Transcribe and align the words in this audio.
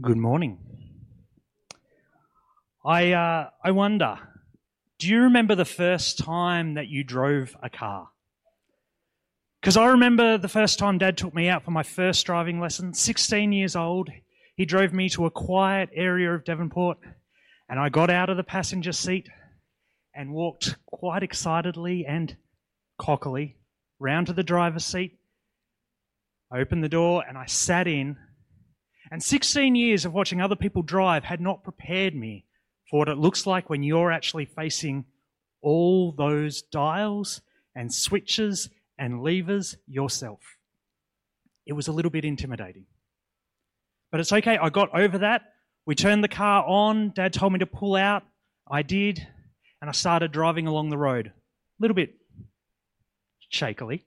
Good 0.00 0.16
morning. 0.16 0.56
I 2.84 3.12
uh, 3.12 3.50
I 3.62 3.72
wonder, 3.72 4.18
do 4.98 5.08
you 5.08 5.22
remember 5.22 5.54
the 5.54 5.66
first 5.66 6.16
time 6.16 6.74
that 6.74 6.88
you 6.88 7.04
drove 7.04 7.54
a 7.62 7.68
car? 7.68 8.08
Because 9.60 9.76
I 9.76 9.86
remember 9.86 10.38
the 10.38 10.48
first 10.48 10.78
time 10.78 10.96
Dad 10.96 11.18
took 11.18 11.34
me 11.34 11.48
out 11.48 11.64
for 11.64 11.72
my 11.72 11.82
first 11.82 12.24
driving 12.24 12.60
lesson. 12.60 12.94
16 12.94 13.52
years 13.52 13.76
old, 13.76 14.08
he 14.56 14.64
drove 14.64 14.94
me 14.94 15.10
to 15.10 15.26
a 15.26 15.30
quiet 15.30 15.90
area 15.92 16.32
of 16.32 16.44
Devonport, 16.44 16.98
and 17.68 17.78
I 17.78 17.90
got 17.90 18.08
out 18.08 18.30
of 18.30 18.38
the 18.38 18.44
passenger 18.44 18.92
seat 18.92 19.28
and 20.14 20.32
walked 20.32 20.76
quite 20.86 21.22
excitedly 21.22 22.06
and 22.06 22.36
cockily 22.96 23.56
round 23.98 24.28
to 24.28 24.32
the 24.32 24.44
driver's 24.44 24.86
seat. 24.86 25.18
Opened 26.54 26.84
the 26.84 26.88
door 26.88 27.22
and 27.28 27.36
I 27.36 27.44
sat 27.46 27.86
in 27.86 28.16
and 29.10 29.22
16 29.22 29.74
years 29.74 30.04
of 30.04 30.12
watching 30.12 30.40
other 30.40 30.56
people 30.56 30.82
drive 30.82 31.24
had 31.24 31.40
not 31.40 31.64
prepared 31.64 32.14
me 32.14 32.44
for 32.88 32.98
what 32.98 33.08
it 33.08 33.18
looks 33.18 33.46
like 33.46 33.68
when 33.68 33.82
you're 33.82 34.12
actually 34.12 34.44
facing 34.44 35.04
all 35.62 36.12
those 36.12 36.62
dials 36.62 37.40
and 37.74 37.92
switches 37.92 38.70
and 38.98 39.22
levers 39.22 39.76
yourself. 39.86 40.40
It 41.66 41.72
was 41.72 41.88
a 41.88 41.92
little 41.92 42.10
bit 42.10 42.24
intimidating. 42.24 42.86
But 44.10 44.20
it's 44.20 44.32
okay, 44.32 44.58
I 44.58 44.70
got 44.70 44.94
over 44.94 45.18
that. 45.18 45.42
We 45.86 45.94
turned 45.94 46.22
the 46.22 46.28
car 46.28 46.64
on. 46.66 47.10
Dad 47.10 47.32
told 47.32 47.52
me 47.52 47.58
to 47.60 47.66
pull 47.66 47.96
out. 47.96 48.22
I 48.70 48.82
did. 48.82 49.26
And 49.80 49.88
I 49.88 49.92
started 49.92 50.32
driving 50.32 50.66
along 50.66 50.90
the 50.90 50.98
road. 50.98 51.28
A 51.28 51.32
little 51.78 51.94
bit 51.94 52.14
shakily, 53.50 54.04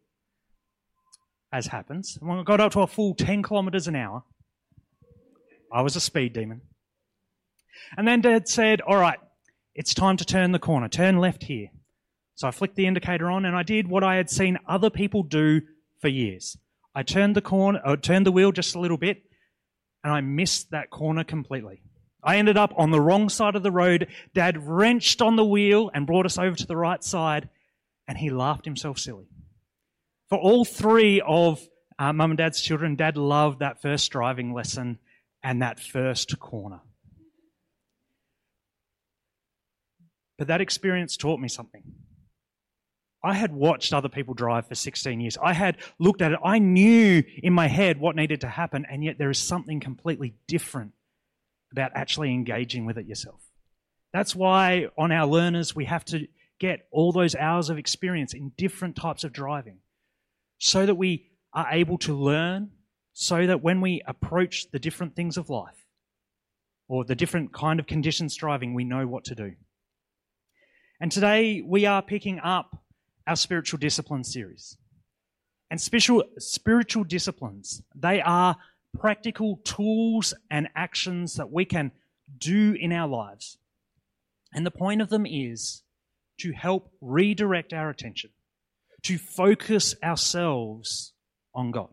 as 1.51 1.67
happens. 1.67 2.17
And 2.20 2.29
when 2.29 2.40
I 2.40 2.43
got 2.43 2.59
up 2.59 2.73
to 2.73 2.81
a 2.81 2.88
full 2.88 3.15
10 3.15 3.43
kilometres 3.43 3.88
an 3.88 3.95
hour, 3.95 4.23
I 5.73 5.82
was 5.82 5.95
a 5.95 6.00
speed 6.00 6.34
demon. 6.34 6.62
And 7.98 8.08
then 8.08 8.22
Dad 8.22 8.48
said, 8.48 8.80
All 8.82 8.98
right, 8.98 9.20
it's 9.74 9.93
time 9.93 10.18
to 10.18 10.26
turn 10.26 10.52
the 10.52 10.60
corner. 10.60 10.88
Turn 10.88 11.18
left 11.18 11.43
here. 11.43 11.70
So 12.35 12.48
I 12.48 12.52
flicked 12.52 12.76
the 12.76 12.85
indicator 12.85 13.30
on 13.30 13.46
and 13.46 13.55
I 13.55 13.63
did 13.63 13.88
what 13.88 14.04
I 14.04 14.15
had 14.15 14.30
seen 14.30 14.60
other 14.68 14.90
people 14.90 15.24
do 15.24 15.62
for 15.99 16.07
years. 16.07 16.57
I 16.96 17.02
turned 17.02 17.35
the 17.35 17.41
corner, 17.41 17.82
or 17.84 17.93
uh, 17.93 17.96
turned 17.96 18.26
the 18.26 18.32
wheel 18.32 18.52
just 18.52 18.76
a 18.76 18.80
little 18.80 18.98
bit, 18.98 19.24
and 20.04 20.13
I 20.13 20.21
missed 20.21 20.70
that 20.71 20.91
corner 20.91 21.24
completely. 21.24 21.82
I 22.24 22.37
ended 22.37 22.55
up 22.55 22.71
on 22.77 22.91
the 22.91 23.02
wrong 23.02 23.30
side 23.30 23.55
of 23.55 23.63
the 23.63 23.71
road. 23.71 24.08
Dad 24.35 24.68
wrenched 24.68 25.21
on 25.21 25.35
the 25.35 25.46
wheel 25.46 25.90
and 25.93 26.05
brought 26.05 26.27
us 26.27 26.37
over 26.37 26.55
to 26.55 26.68
the 26.68 26.77
right 26.77 27.04
side, 27.04 27.49
and 28.08 28.18
he 28.18 28.30
laughed 28.30 28.65
himself 28.65 28.99
silly. 28.99 29.26
For 30.30 30.37
all 30.37 30.65
three 30.65 31.20
of 31.26 31.68
uh, 31.98 32.13
mum 32.13 32.32
and 32.32 32.37
dad's 32.37 32.62
children, 32.62 32.96
dad 32.96 33.18
loved 33.18 33.60
that 33.60 33.82
first 33.82 34.12
driving 34.12 34.54
lesson 34.54 34.99
and 35.44 35.62
that 35.62 35.80
first 35.80 36.40
corner. 36.40 36.80
But 40.38 40.48
that 40.48 40.62
experience 40.62 41.18
taught 41.18 41.40
me 41.40 41.48
something. 41.48 41.84
I 43.24 43.34
had 43.36 43.54
watched 43.54 43.94
other 43.94 44.10
people 44.10 44.34
drive 44.34 44.68
for 44.68 44.76
16 44.76 45.21
years. 45.21 45.38
I 45.41 45.54
had 45.54 45.77
looked 45.99 46.21
at 46.21 46.34
it. 46.34 46.40
I 46.44 46.60
knew 46.60 47.24
in 47.41 47.54
my 47.54 47.68
head 47.68 47.99
what 47.99 48.16
needed 48.16 48.41
to 48.41 48.49
happen, 48.49 48.86
and 48.90 49.04
yet 49.04 49.18
there 49.18 49.30
is 49.30 49.40
something 49.40 49.80
completely 49.80 50.36
different 50.48 50.91
about 51.71 51.91
actually 51.96 52.34
engaging 52.34 52.86
with 52.86 52.98
it 52.98 53.05
yourself. 53.05 53.41
That's 54.12 54.36
why 54.36 54.88
on 54.98 55.12
our 55.12 55.26
learners, 55.26 55.76
we 55.76 55.86
have 55.86 56.04
to 56.05 56.27
get 56.60 56.88
all 56.91 57.12
those 57.12 57.36
hours 57.36 57.70
of 57.70 57.77
experience 57.77 58.34
in 58.34 58.52
different 58.58 58.96
types 58.96 59.24
of 59.24 59.32
driving 59.34 59.80
so 60.60 60.86
that 60.86 60.96
we 60.96 61.32
are 61.54 61.68
able 61.71 61.98
to 61.99 62.14
learn 62.14 62.71
so 63.13 63.45
that 63.45 63.61
when 63.61 63.79
we 63.79 64.01
approach 64.06 64.69
the 64.72 64.79
different 64.79 65.16
things 65.16 65.38
of 65.38 65.50
life 65.50 65.85
or 66.88 67.06
the 67.06 67.16
different 67.16 67.53
kind 67.53 67.79
of 67.79 67.88
conditions 67.88 68.35
driving, 68.35 68.73
we 68.73 68.83
know 68.83 69.07
what 69.07 69.25
to 69.25 69.35
do. 69.35 69.53
And 71.00 71.11
today 71.11 71.61
we 71.66 71.85
are 71.85 72.01
picking 72.01 72.39
up 72.39 72.84
our 73.28 73.35
spiritual 73.35 73.79
discipline 73.79 74.23
series. 74.23 74.78
And 75.69 75.79
special, 75.79 76.23
spiritual 76.38 77.03
disciplines, 77.03 77.81
they 77.96 78.22
are 78.22 78.57
practical 79.00 79.57
tools 79.63 80.34
and 80.52 80.69
actions 80.75 81.35
that 81.35 81.52
we 81.52 81.66
can 81.66 81.91
do 82.38 82.75
in 82.79 82.91
our 82.91 83.07
lives. 83.07 83.57
And 84.53 84.66
the 84.66 84.72
point 84.72 85.02
of 85.02 85.09
them 85.09 85.25
is 85.25 85.84
to 86.40 86.52
help 86.52 86.91
redirect 87.02 87.73
our 87.73 87.90
attention, 87.90 88.31
to 89.03 89.18
focus 89.18 89.96
ourselves 90.03 91.13
on 91.56 91.72
God. 91.72 91.90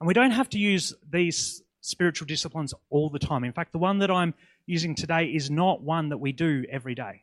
And 0.00 0.06
we 0.06 0.14
don't 0.14 0.32
have 0.32 0.48
to 0.50 0.58
use 0.58 0.94
these 1.10 1.62
spiritual 1.80 2.26
disciplines 2.26 2.74
all 2.90 3.08
the 3.08 3.18
time. 3.18 3.44
In 3.44 3.52
fact, 3.52 3.72
the 3.72 3.78
one 3.78 3.98
that 3.98 4.10
I'm 4.10 4.34
using 4.66 4.94
today 4.94 5.26
is 5.26 5.50
not 5.50 5.82
one 5.82 6.10
that 6.10 6.18
we 6.18 6.32
do 6.32 6.64
every 6.70 6.94
day. 6.94 7.22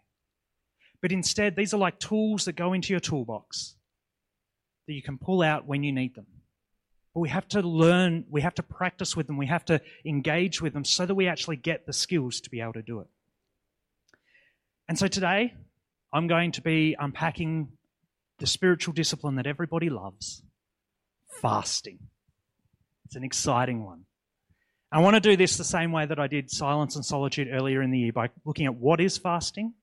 But 1.02 1.12
instead, 1.12 1.56
these 1.56 1.74
are 1.74 1.78
like 1.78 2.00
tools 2.00 2.46
that 2.46 2.56
go 2.56 2.74
into 2.74 2.94
your 2.94 3.02
toolbox 3.02 3.76
that 4.88 4.94
you 4.94 5.02
can 5.02 5.18
pull 5.18 5.42
out 5.42 5.68
when 5.68 5.84
you 5.84 5.92
need 5.92 6.16
them. 6.16 6.28
But 7.14 7.20
we 7.20 7.30
have 7.30 7.48
to 7.50 7.62
learn, 7.62 8.26
we 8.30 8.42
have 8.42 8.56
to 8.56 8.64
practice 8.64 9.16
with 9.16 9.28
them, 9.28 9.38
we 9.38 9.48
have 9.48 9.66
to 9.66 9.82
engage 10.06 10.62
with 10.62 10.74
them 10.74 10.86
so 10.86 11.06
that 11.06 11.14
we 11.14 11.28
actually 11.28 11.58
get 11.58 11.86
the 11.86 11.94
skills 11.94 12.42
to 12.42 12.50
be 12.50 12.62
able 12.62 12.74
to 12.74 12.82
do 12.82 13.00
it. 13.02 13.08
And 14.88 14.98
so 14.98 15.08
today, 15.08 15.54
I'm 16.12 16.28
going 16.28 16.54
to 16.54 16.62
be 16.62 16.96
unpacking 16.98 17.70
the 18.40 18.48
spiritual 18.48 18.94
discipline 18.94 19.36
that 19.36 19.48
everybody 19.48 19.90
loves 19.90 20.42
fasting. 21.42 22.00
It's 23.13 23.18
an 23.18 23.24
exciting 23.24 23.85
one. 23.85 24.06
I 24.91 25.00
want 25.00 25.13
to 25.13 25.19
do 25.19 25.38
this 25.38 25.56
the 25.56 25.63
same 25.63 25.91
way 25.91 26.03
that 26.03 26.18
I 26.18 26.25
did 26.25 26.50
silence 26.50 26.96
and 26.96 27.06
solitude 27.06 27.47
earlier 27.47 27.84
in 27.84 27.91
the 27.91 28.00
year 28.00 28.12
by 28.12 28.31
looking 28.44 28.66
at 28.66 28.74
what 28.74 29.00
is 29.00 29.19
fasting, 29.19 29.75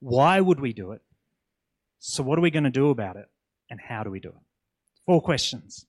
why 0.00 0.42
would 0.42 0.60
we 0.60 0.74
do 0.74 0.90
it, 0.90 1.00
so 2.00 2.22
what 2.22 2.38
are 2.38 2.42
we 2.42 2.50
going 2.50 2.64
to 2.64 2.70
do 2.70 2.90
about 2.90 3.16
it, 3.16 3.30
and 3.70 3.80
how 3.80 4.02
do 4.04 4.10
we 4.10 4.20
do 4.20 4.28
it? 4.28 4.34
Four 5.06 5.22
questions. 5.22 5.86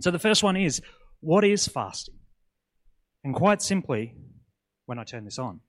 So 0.00 0.10
the 0.10 0.18
first 0.18 0.42
one 0.42 0.54
is 0.54 0.82
what 1.20 1.44
is 1.44 1.66
fasting? 1.66 2.16
And 3.24 3.34
quite 3.34 3.62
simply, 3.62 4.14
when 4.84 4.98
I 4.98 5.04
turn 5.04 5.24
this 5.24 5.38
on, 5.38 5.60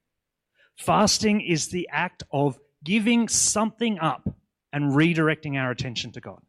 fasting 0.76 1.40
is 1.40 1.70
the 1.70 1.88
act 1.90 2.24
of 2.34 2.60
giving 2.84 3.30
something 3.30 3.98
up 3.98 4.28
and 4.74 4.92
redirecting 4.92 5.56
our 5.56 5.72
attention 5.72 6.12
to 6.12 6.20
God. 6.20 6.42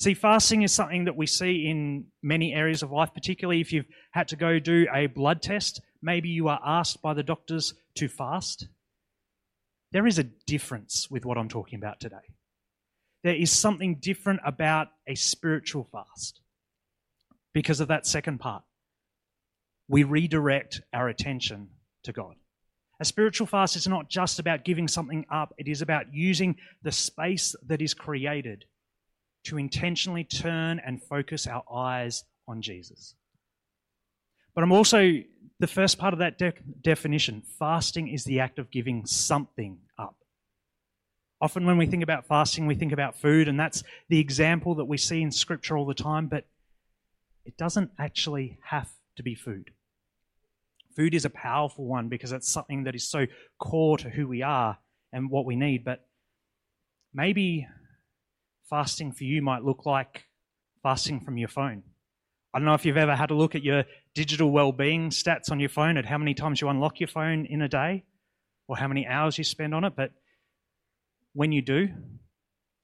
See, 0.00 0.14
fasting 0.14 0.62
is 0.62 0.72
something 0.72 1.06
that 1.06 1.16
we 1.16 1.26
see 1.26 1.66
in 1.66 2.06
many 2.22 2.54
areas 2.54 2.84
of 2.84 2.92
life, 2.92 3.10
particularly 3.12 3.60
if 3.60 3.72
you've 3.72 3.88
had 4.12 4.28
to 4.28 4.36
go 4.36 4.60
do 4.60 4.86
a 4.94 5.06
blood 5.06 5.42
test. 5.42 5.80
Maybe 6.00 6.28
you 6.28 6.46
are 6.46 6.60
asked 6.64 7.02
by 7.02 7.14
the 7.14 7.24
doctors 7.24 7.74
to 7.96 8.08
fast. 8.08 8.68
There 9.90 10.06
is 10.06 10.20
a 10.20 10.24
difference 10.24 11.10
with 11.10 11.24
what 11.24 11.36
I'm 11.36 11.48
talking 11.48 11.78
about 11.78 11.98
today. 11.98 12.16
There 13.24 13.34
is 13.34 13.50
something 13.50 13.96
different 13.96 14.40
about 14.46 14.88
a 15.08 15.16
spiritual 15.16 15.88
fast 15.90 16.40
because 17.52 17.80
of 17.80 17.88
that 17.88 18.06
second 18.06 18.38
part. 18.38 18.62
We 19.88 20.04
redirect 20.04 20.80
our 20.92 21.08
attention 21.08 21.70
to 22.04 22.12
God. 22.12 22.36
A 23.00 23.04
spiritual 23.04 23.48
fast 23.48 23.74
is 23.74 23.88
not 23.88 24.08
just 24.08 24.38
about 24.38 24.64
giving 24.64 24.86
something 24.86 25.26
up, 25.28 25.54
it 25.58 25.66
is 25.66 25.82
about 25.82 26.14
using 26.14 26.56
the 26.82 26.92
space 26.92 27.56
that 27.66 27.82
is 27.82 27.94
created 27.94 28.64
to 29.48 29.58
intentionally 29.58 30.24
turn 30.24 30.80
and 30.84 31.02
focus 31.02 31.46
our 31.46 31.64
eyes 31.72 32.24
on 32.46 32.62
Jesus. 32.62 33.14
But 34.54 34.64
I'm 34.64 34.72
also, 34.72 35.22
the 35.58 35.66
first 35.66 35.98
part 35.98 36.12
of 36.12 36.18
that 36.18 36.38
de- 36.38 36.52
definition, 36.82 37.42
fasting 37.58 38.08
is 38.08 38.24
the 38.24 38.40
act 38.40 38.58
of 38.58 38.70
giving 38.70 39.06
something 39.06 39.78
up. 39.98 40.16
Often 41.40 41.66
when 41.66 41.78
we 41.78 41.86
think 41.86 42.02
about 42.02 42.26
fasting, 42.26 42.66
we 42.66 42.74
think 42.74 42.92
about 42.92 43.16
food, 43.16 43.48
and 43.48 43.58
that's 43.58 43.84
the 44.08 44.18
example 44.18 44.74
that 44.76 44.86
we 44.86 44.98
see 44.98 45.22
in 45.22 45.30
Scripture 45.30 45.76
all 45.76 45.86
the 45.86 45.94
time, 45.94 46.26
but 46.26 46.44
it 47.44 47.56
doesn't 47.56 47.90
actually 47.98 48.58
have 48.64 48.90
to 49.16 49.22
be 49.22 49.34
food. 49.34 49.70
Food 50.96 51.14
is 51.14 51.24
a 51.24 51.30
powerful 51.30 51.86
one 51.86 52.08
because 52.08 52.32
it's 52.32 52.50
something 52.50 52.84
that 52.84 52.94
is 52.94 53.08
so 53.08 53.26
core 53.58 53.96
to 53.98 54.10
who 54.10 54.26
we 54.26 54.42
are 54.42 54.78
and 55.12 55.30
what 55.30 55.46
we 55.46 55.56
need, 55.56 55.84
but 55.84 56.06
maybe 57.14 57.68
fasting 58.68 59.12
for 59.12 59.24
you 59.24 59.42
might 59.42 59.64
look 59.64 59.86
like 59.86 60.24
fasting 60.82 61.20
from 61.20 61.38
your 61.38 61.48
phone. 61.48 61.82
I 62.52 62.58
don't 62.58 62.66
know 62.66 62.74
if 62.74 62.84
you've 62.84 62.96
ever 62.96 63.14
had 63.14 63.30
a 63.30 63.34
look 63.34 63.54
at 63.54 63.62
your 63.62 63.84
digital 64.14 64.50
well-being 64.50 65.10
stats 65.10 65.50
on 65.50 65.60
your 65.60 65.68
phone 65.68 65.96
at 65.96 66.06
how 66.06 66.18
many 66.18 66.34
times 66.34 66.60
you 66.60 66.68
unlock 66.68 67.00
your 67.00 67.08
phone 67.08 67.46
in 67.46 67.62
a 67.62 67.68
day 67.68 68.04
or 68.66 68.76
how 68.76 68.88
many 68.88 69.06
hours 69.06 69.38
you 69.38 69.44
spend 69.44 69.74
on 69.74 69.84
it, 69.84 69.94
but 69.96 70.12
when 71.34 71.52
you 71.52 71.62
do, 71.62 71.88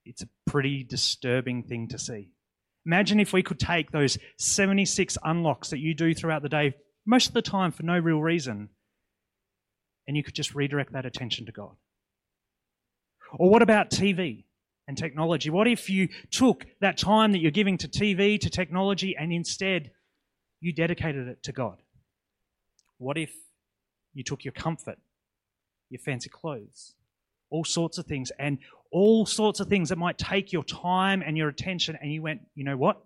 it's 0.04 0.22
a 0.22 0.28
pretty 0.46 0.84
disturbing 0.84 1.62
thing 1.62 1.88
to 1.88 1.98
see. 1.98 2.30
Imagine 2.86 3.20
if 3.20 3.32
we 3.32 3.42
could 3.42 3.58
take 3.58 3.90
those 3.90 4.18
76 4.38 5.16
unlocks 5.24 5.70
that 5.70 5.78
you 5.78 5.94
do 5.94 6.14
throughout 6.14 6.42
the 6.42 6.48
day, 6.48 6.74
most 7.06 7.28
of 7.28 7.34
the 7.34 7.42
time 7.42 7.72
for 7.72 7.82
no 7.82 7.98
real 7.98 8.20
reason, 8.20 8.68
and 10.06 10.16
you 10.16 10.22
could 10.22 10.34
just 10.34 10.54
redirect 10.54 10.92
that 10.92 11.06
attention 11.06 11.46
to 11.46 11.52
God. 11.52 11.74
Or 13.38 13.48
what 13.48 13.62
about 13.62 13.90
TV? 13.90 14.44
And 14.86 14.96
technology? 14.96 15.50
What 15.50 15.66
if 15.66 15.88
you 15.88 16.08
took 16.30 16.66
that 16.80 16.98
time 16.98 17.32
that 17.32 17.38
you're 17.38 17.50
giving 17.50 17.78
to 17.78 17.88
TV, 17.88 18.40
to 18.40 18.50
technology, 18.50 19.16
and 19.16 19.32
instead 19.32 19.90
you 20.60 20.72
dedicated 20.72 21.28
it 21.28 21.42
to 21.44 21.52
God? 21.52 21.78
What 22.98 23.18
if 23.18 23.32
you 24.12 24.22
took 24.22 24.44
your 24.44 24.52
comfort, 24.52 24.98
your 25.90 26.00
fancy 26.00 26.28
clothes, 26.28 26.94
all 27.50 27.64
sorts 27.64 27.98
of 27.98 28.06
things, 28.06 28.32
and 28.38 28.58
all 28.90 29.26
sorts 29.26 29.60
of 29.60 29.68
things 29.68 29.88
that 29.88 29.98
might 29.98 30.18
take 30.18 30.52
your 30.52 30.64
time 30.64 31.22
and 31.24 31.36
your 31.36 31.48
attention, 31.48 31.98
and 32.00 32.12
you 32.12 32.22
went, 32.22 32.42
you 32.54 32.64
know 32.64 32.76
what? 32.76 33.02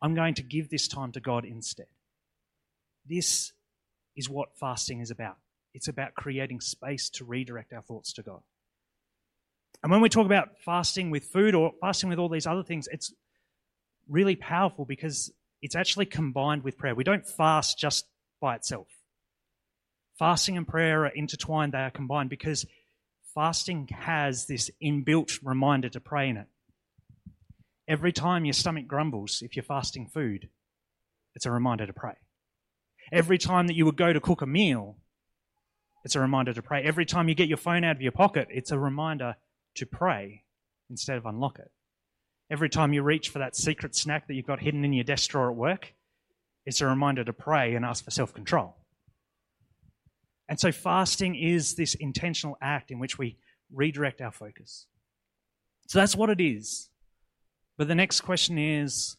I'm 0.00 0.14
going 0.14 0.34
to 0.34 0.42
give 0.42 0.70
this 0.70 0.88
time 0.88 1.12
to 1.12 1.20
God 1.20 1.44
instead. 1.44 1.86
This 3.08 3.52
is 4.16 4.28
what 4.28 4.56
fasting 4.58 5.00
is 5.00 5.10
about. 5.10 5.36
It's 5.74 5.88
about 5.88 6.14
creating 6.14 6.60
space 6.60 7.10
to 7.10 7.24
redirect 7.24 7.72
our 7.72 7.82
thoughts 7.82 8.12
to 8.14 8.22
God. 8.22 8.40
And 9.82 9.92
when 9.92 10.00
we 10.00 10.08
talk 10.08 10.26
about 10.26 10.48
fasting 10.64 11.10
with 11.10 11.24
food 11.24 11.54
or 11.54 11.72
fasting 11.80 12.08
with 12.08 12.18
all 12.18 12.28
these 12.28 12.46
other 12.46 12.62
things, 12.62 12.88
it's 12.90 13.12
really 14.08 14.36
powerful 14.36 14.84
because 14.84 15.32
it's 15.62 15.76
actually 15.76 16.06
combined 16.06 16.64
with 16.64 16.78
prayer. 16.78 16.94
We 16.94 17.04
don't 17.04 17.26
fast 17.26 17.78
just 17.78 18.06
by 18.40 18.56
itself. 18.56 18.88
Fasting 20.18 20.56
and 20.56 20.66
prayer 20.66 21.04
are 21.04 21.08
intertwined, 21.08 21.72
they 21.72 21.78
are 21.78 21.90
combined 21.90 22.30
because 22.30 22.64
fasting 23.34 23.88
has 23.92 24.46
this 24.46 24.70
inbuilt 24.82 25.38
reminder 25.42 25.88
to 25.90 26.00
pray 26.00 26.28
in 26.30 26.38
it. 26.38 26.46
Every 27.86 28.12
time 28.12 28.44
your 28.44 28.54
stomach 28.54 28.86
grumbles, 28.86 29.42
if 29.42 29.54
you're 29.54 29.62
fasting 29.62 30.08
food, 30.08 30.48
it's 31.34 31.46
a 31.46 31.50
reminder 31.50 31.86
to 31.86 31.92
pray. 31.92 32.14
Every 33.12 33.38
time 33.38 33.66
that 33.68 33.76
you 33.76 33.84
would 33.84 33.96
go 33.96 34.12
to 34.12 34.20
cook 34.20 34.42
a 34.42 34.46
meal, 34.46 34.96
it's 36.04 36.16
a 36.16 36.20
reminder 36.20 36.52
to 36.54 36.62
pray. 36.62 36.82
Every 36.82 37.04
time 37.04 37.28
you 37.28 37.34
get 37.34 37.48
your 37.48 37.58
phone 37.58 37.84
out 37.84 37.96
of 37.96 38.02
your 38.02 38.12
pocket, 38.12 38.48
it's 38.50 38.70
a 38.70 38.78
reminder 38.78 39.36
to 39.76 39.86
pray 39.86 40.42
instead 40.90 41.16
of 41.16 41.26
unlock 41.26 41.58
it. 41.58 41.70
Every 42.50 42.68
time 42.68 42.92
you 42.92 43.02
reach 43.02 43.28
for 43.28 43.40
that 43.40 43.56
secret 43.56 43.96
snack 43.96 44.28
that 44.28 44.34
you've 44.34 44.46
got 44.46 44.60
hidden 44.60 44.84
in 44.84 44.92
your 44.92 45.04
desk 45.04 45.30
drawer 45.30 45.50
at 45.50 45.56
work, 45.56 45.94
it's 46.64 46.80
a 46.80 46.86
reminder 46.86 47.24
to 47.24 47.32
pray 47.32 47.74
and 47.74 47.84
ask 47.84 48.04
for 48.04 48.10
self 48.10 48.32
control. 48.34 48.76
And 50.48 50.60
so, 50.60 50.70
fasting 50.70 51.34
is 51.34 51.74
this 51.74 51.94
intentional 51.94 52.56
act 52.60 52.90
in 52.90 52.98
which 52.98 53.18
we 53.18 53.36
redirect 53.72 54.20
our 54.20 54.30
focus. 54.30 54.86
So, 55.88 55.98
that's 55.98 56.14
what 56.14 56.30
it 56.30 56.40
is. 56.40 56.88
But 57.76 57.88
the 57.88 57.94
next 57.94 58.20
question 58.20 58.58
is 58.58 59.16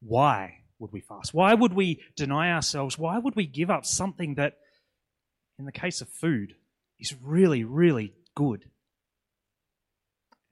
why 0.00 0.60
would 0.78 0.92
we 0.92 1.00
fast? 1.00 1.34
Why 1.34 1.54
would 1.54 1.72
we 1.72 2.00
deny 2.16 2.52
ourselves? 2.52 2.98
Why 2.98 3.18
would 3.18 3.34
we 3.34 3.46
give 3.46 3.70
up 3.70 3.84
something 3.84 4.34
that, 4.34 4.54
in 5.58 5.64
the 5.64 5.72
case 5.72 6.00
of 6.00 6.08
food, 6.08 6.54
is 6.98 7.14
really, 7.22 7.64
really 7.64 8.14
good? 8.34 8.70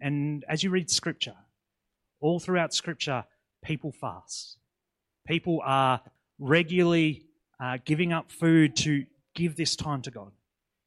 And 0.05 0.45
as 0.51 0.63
you 0.63 0.69
read 0.69 0.91
scripture, 0.91 1.35
all 2.21 2.39
throughout 2.39 2.75
scripture, 2.75 3.25
people 3.65 3.91
fast. 3.91 4.59
People 5.27 5.63
are 5.65 6.03
regularly 6.39 7.25
uh, 7.59 7.79
giving 7.87 8.13
up 8.13 8.31
food 8.31 8.77
to 8.77 9.07
give 9.35 9.57
this 9.57 9.77
time 9.77 10.03
to 10.03 10.11
God. 10.11 10.31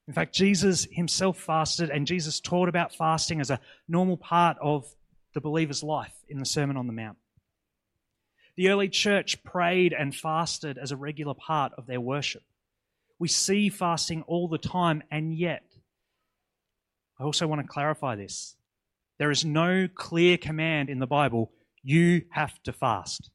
In 0.08 0.14
fact, 0.14 0.36
Jesus 0.36 0.88
himself 0.92 1.40
fasted, 1.40 1.90
and 1.90 2.06
Jesus 2.06 2.40
taught 2.40 2.69
about 2.69 2.94
fasting 2.94 3.42
as 3.42 3.50
a 3.50 3.60
normal 3.88 4.18
part 4.18 4.56
of 4.62 4.86
the 5.34 5.42
believer's 5.42 5.81
life 5.81 6.14
in 6.30 6.38
the 6.38 6.46
Sermon 6.46 6.78
on 6.78 6.86
the 6.86 6.94
Mount. 6.94 7.18
The 8.56 8.69
early 8.69 8.88
church 8.88 9.44
prayed 9.44 9.94
and 9.94 10.16
fasted 10.16 10.78
as 10.78 10.92
a 10.92 10.96
regular 10.96 11.34
part 11.34 11.74
of 11.75 11.88
their 11.88 12.00
worship. 12.00 12.44
We 13.18 13.30
see 13.30 13.69
fasting 13.69 14.22
all 14.28 14.48
the 14.48 14.60
time, 14.60 15.02
and 15.10 15.36
yet, 15.36 15.64
I 17.19 17.24
also 17.24 17.48
want 17.48 17.64
to 17.64 17.68
clarify 17.68 18.16
this. 18.16 18.56
There 19.19 19.31
is 19.31 19.44
no 19.44 19.88
clear 19.94 20.38
command 20.38 20.90
in 20.90 21.00
the 21.00 21.08
Bible, 21.08 21.52
you 21.84 22.24
have 22.31 22.62
to 22.64 22.74
fast. 22.74 23.30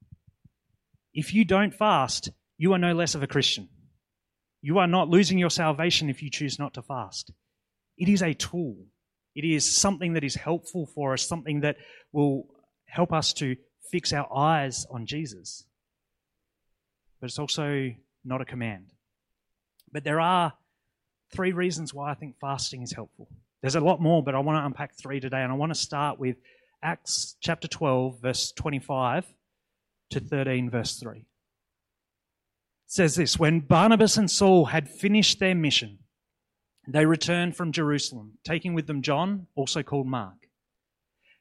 If 1.14 1.34
you 1.34 1.44
don't 1.44 1.74
fast, 1.74 2.30
you 2.56 2.72
are 2.72 2.78
no 2.78 2.94
less 2.94 3.14
of 3.14 3.22
a 3.22 3.26
Christian. 3.26 3.68
You 4.60 4.78
are 4.78 4.86
not 4.86 5.08
losing 5.08 5.38
your 5.38 5.50
salvation 5.50 6.08
if 6.08 6.22
you 6.22 6.30
choose 6.30 6.58
not 6.58 6.74
to 6.74 6.82
fast. 6.82 7.32
It 7.98 8.08
is 8.08 8.22
a 8.22 8.34
tool. 8.34 8.76
It 9.34 9.44
is 9.44 9.76
something 9.76 10.12
that 10.12 10.24
is 10.24 10.34
helpful 10.34 10.86
for 10.86 11.12
us, 11.14 11.26
something 11.26 11.60
that 11.60 11.76
will 12.12 12.46
help 12.86 13.12
us 13.12 13.32
to 13.34 13.56
fix 13.90 14.12
our 14.12 14.32
eyes 14.32 14.86
on 14.90 15.06
Jesus. 15.06 15.64
But 17.20 17.26
it's 17.26 17.38
also 17.38 17.90
not 18.24 18.40
a 18.40 18.44
command. 18.44 18.92
But 19.90 20.04
there 20.04 20.20
are 20.20 20.52
three 21.32 21.52
reasons 21.52 21.92
why 21.92 22.10
I 22.10 22.14
think 22.14 22.36
fasting 22.40 22.82
is 22.82 22.92
helpful. 22.92 23.28
There's 23.62 23.76
a 23.76 23.80
lot 23.80 24.00
more, 24.00 24.24
but 24.24 24.34
I 24.34 24.40
want 24.40 24.60
to 24.60 24.66
unpack 24.66 24.94
three 24.94 25.20
today, 25.20 25.40
and 25.40 25.52
I 25.52 25.54
want 25.54 25.72
to 25.72 25.78
start 25.78 26.18
with 26.18 26.36
Acts 26.82 27.36
chapter 27.40 27.68
12, 27.68 28.20
verse 28.20 28.52
25 28.52 29.24
to 30.10 30.20
13, 30.20 30.68
verse 30.68 30.98
3 30.98 31.18
It 31.18 31.24
says 32.86 33.14
this 33.14 33.38
When 33.38 33.60
Barnabas 33.60 34.16
and 34.16 34.28
Saul 34.28 34.66
had 34.66 34.90
finished 34.90 35.38
their 35.38 35.54
mission, 35.54 36.00
they 36.88 37.06
returned 37.06 37.56
from 37.56 37.70
Jerusalem, 37.70 38.38
taking 38.42 38.74
with 38.74 38.88
them 38.88 39.00
John, 39.00 39.46
also 39.54 39.84
called 39.84 40.08
Mark. 40.08 40.48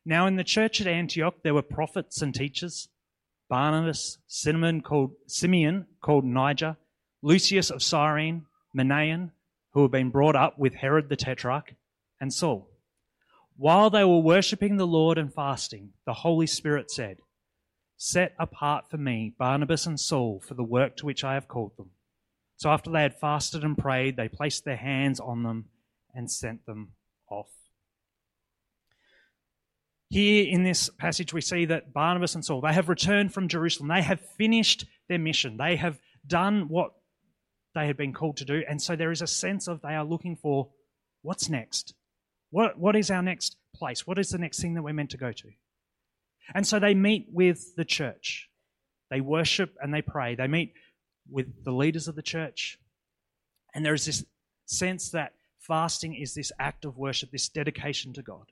Now, 0.06 0.28
in 0.28 0.36
the 0.36 0.44
church 0.44 0.80
at 0.80 0.88
Antioch, 0.88 1.36
there 1.44 1.56
were 1.56 1.64
prophets 1.64 2.22
and 2.22 2.36
teachers 2.36 2.88
Barnabas, 3.50 4.20
Simeon 4.28 4.82
called, 4.82 5.12
Simeon, 5.28 5.88
called 6.02 6.24
Niger, 6.24 6.78
Lucius 7.24 7.72
of 7.72 7.84
Cyrene, 7.84 8.46
Manaen, 8.78 9.32
who 9.74 9.82
had 9.82 9.92
been 9.92 10.10
brought 10.10 10.36
up 10.36 10.58
with 10.58 10.76
Herod 10.76 11.10
the 11.10 11.18
Tetrarch, 11.18 11.76
and 12.22 12.32
Saul. 12.34 12.70
While 13.58 13.90
they 13.90 14.06
were 14.06 14.20
worshipping 14.20 14.78
the 14.78 14.88
Lord 14.88 15.18
and 15.18 15.34
fasting, 15.34 15.90
the 16.06 16.14
Holy 16.14 16.48
Spirit 16.48 16.90
said, 16.90 17.18
Set 17.98 18.34
apart 18.40 18.90
for 18.90 18.98
me 18.98 19.34
Barnabas 19.38 19.86
and 19.86 20.00
Saul 20.00 20.42
for 20.48 20.54
the 20.54 20.64
work 20.64 20.96
to 20.98 21.06
which 21.06 21.24
I 21.24 21.34
have 21.34 21.48
called 21.48 21.74
them. 21.78 21.90
So 22.56 22.70
after 22.70 22.92
they 22.92 23.02
had 23.02 23.20
fasted 23.20 23.64
and 23.64 23.78
prayed, 23.78 24.16
they 24.16 24.30
placed 24.30 24.66
their 24.66 24.78
hands 24.78 25.20
on 25.20 25.44
them 25.44 25.66
and 26.14 26.32
sent 26.32 26.66
them 26.66 26.94
off. 27.30 27.50
Here 30.10 30.46
in 30.48 30.64
this 30.64 30.90
passage, 30.90 31.34
we 31.34 31.42
see 31.42 31.66
that 31.66 31.94
Barnabas 31.94 32.36
and 32.36 32.44
Saul, 32.44 32.62
they 32.62 32.74
have 32.74 32.90
returned 32.90 33.34
from 33.34 33.48
Jerusalem. 33.48 33.90
They 33.90 34.02
have 34.02 34.20
finished 34.38 34.86
their 35.08 35.20
mission. 35.20 35.58
They 35.58 35.76
have 35.76 36.00
done 36.26 36.68
what 36.68 36.92
they 37.74 37.88
had 37.88 37.98
been 37.98 38.14
called 38.14 38.38
to 38.38 38.46
do. 38.46 38.64
And 38.68 38.82
so 38.82 38.96
there 38.96 39.12
is 39.12 39.22
a 39.22 39.28
sense 39.28 39.68
of 39.68 39.82
they 39.82 39.96
are 39.96 40.04
looking 40.04 40.36
for 40.36 40.70
what's 41.22 41.50
next? 41.50 41.94
What, 42.52 42.78
what 42.78 42.96
is 42.96 43.10
our 43.10 43.24
next 43.24 43.56
place? 43.74 44.06
What 44.06 44.20
is 44.20 44.30
the 44.30 44.38
next 44.38 44.62
thing 44.62 44.76
that 44.76 44.84
we're 44.84 44.94
meant 44.94 45.12
to 45.12 45.18
go 45.18 45.32
to? 45.32 45.50
And 46.54 46.68
so 46.68 46.80
they 46.80 46.94
meet 46.94 47.28
with 47.32 47.76
the 47.76 47.86
church. 47.86 48.50
They 49.10 49.22
worship 49.22 49.76
and 49.82 49.94
they 49.94 50.02
pray. 50.02 50.36
They 50.36 50.48
meet 50.48 50.74
with 51.30 51.64
the 51.64 51.72
leaders 51.72 52.08
of 52.08 52.16
the 52.16 52.22
church. 52.22 52.78
And 53.74 53.86
there 53.86 53.94
is 53.94 54.06
this 54.06 54.26
sense 54.66 55.10
that 55.12 55.34
fasting 55.60 56.14
is 56.14 56.34
this 56.34 56.52
act 56.60 56.86
of 56.86 56.98
worship, 56.98 57.32
this 57.32 57.50
dedication 57.50 58.14
to 58.14 58.22
God. 58.22 58.52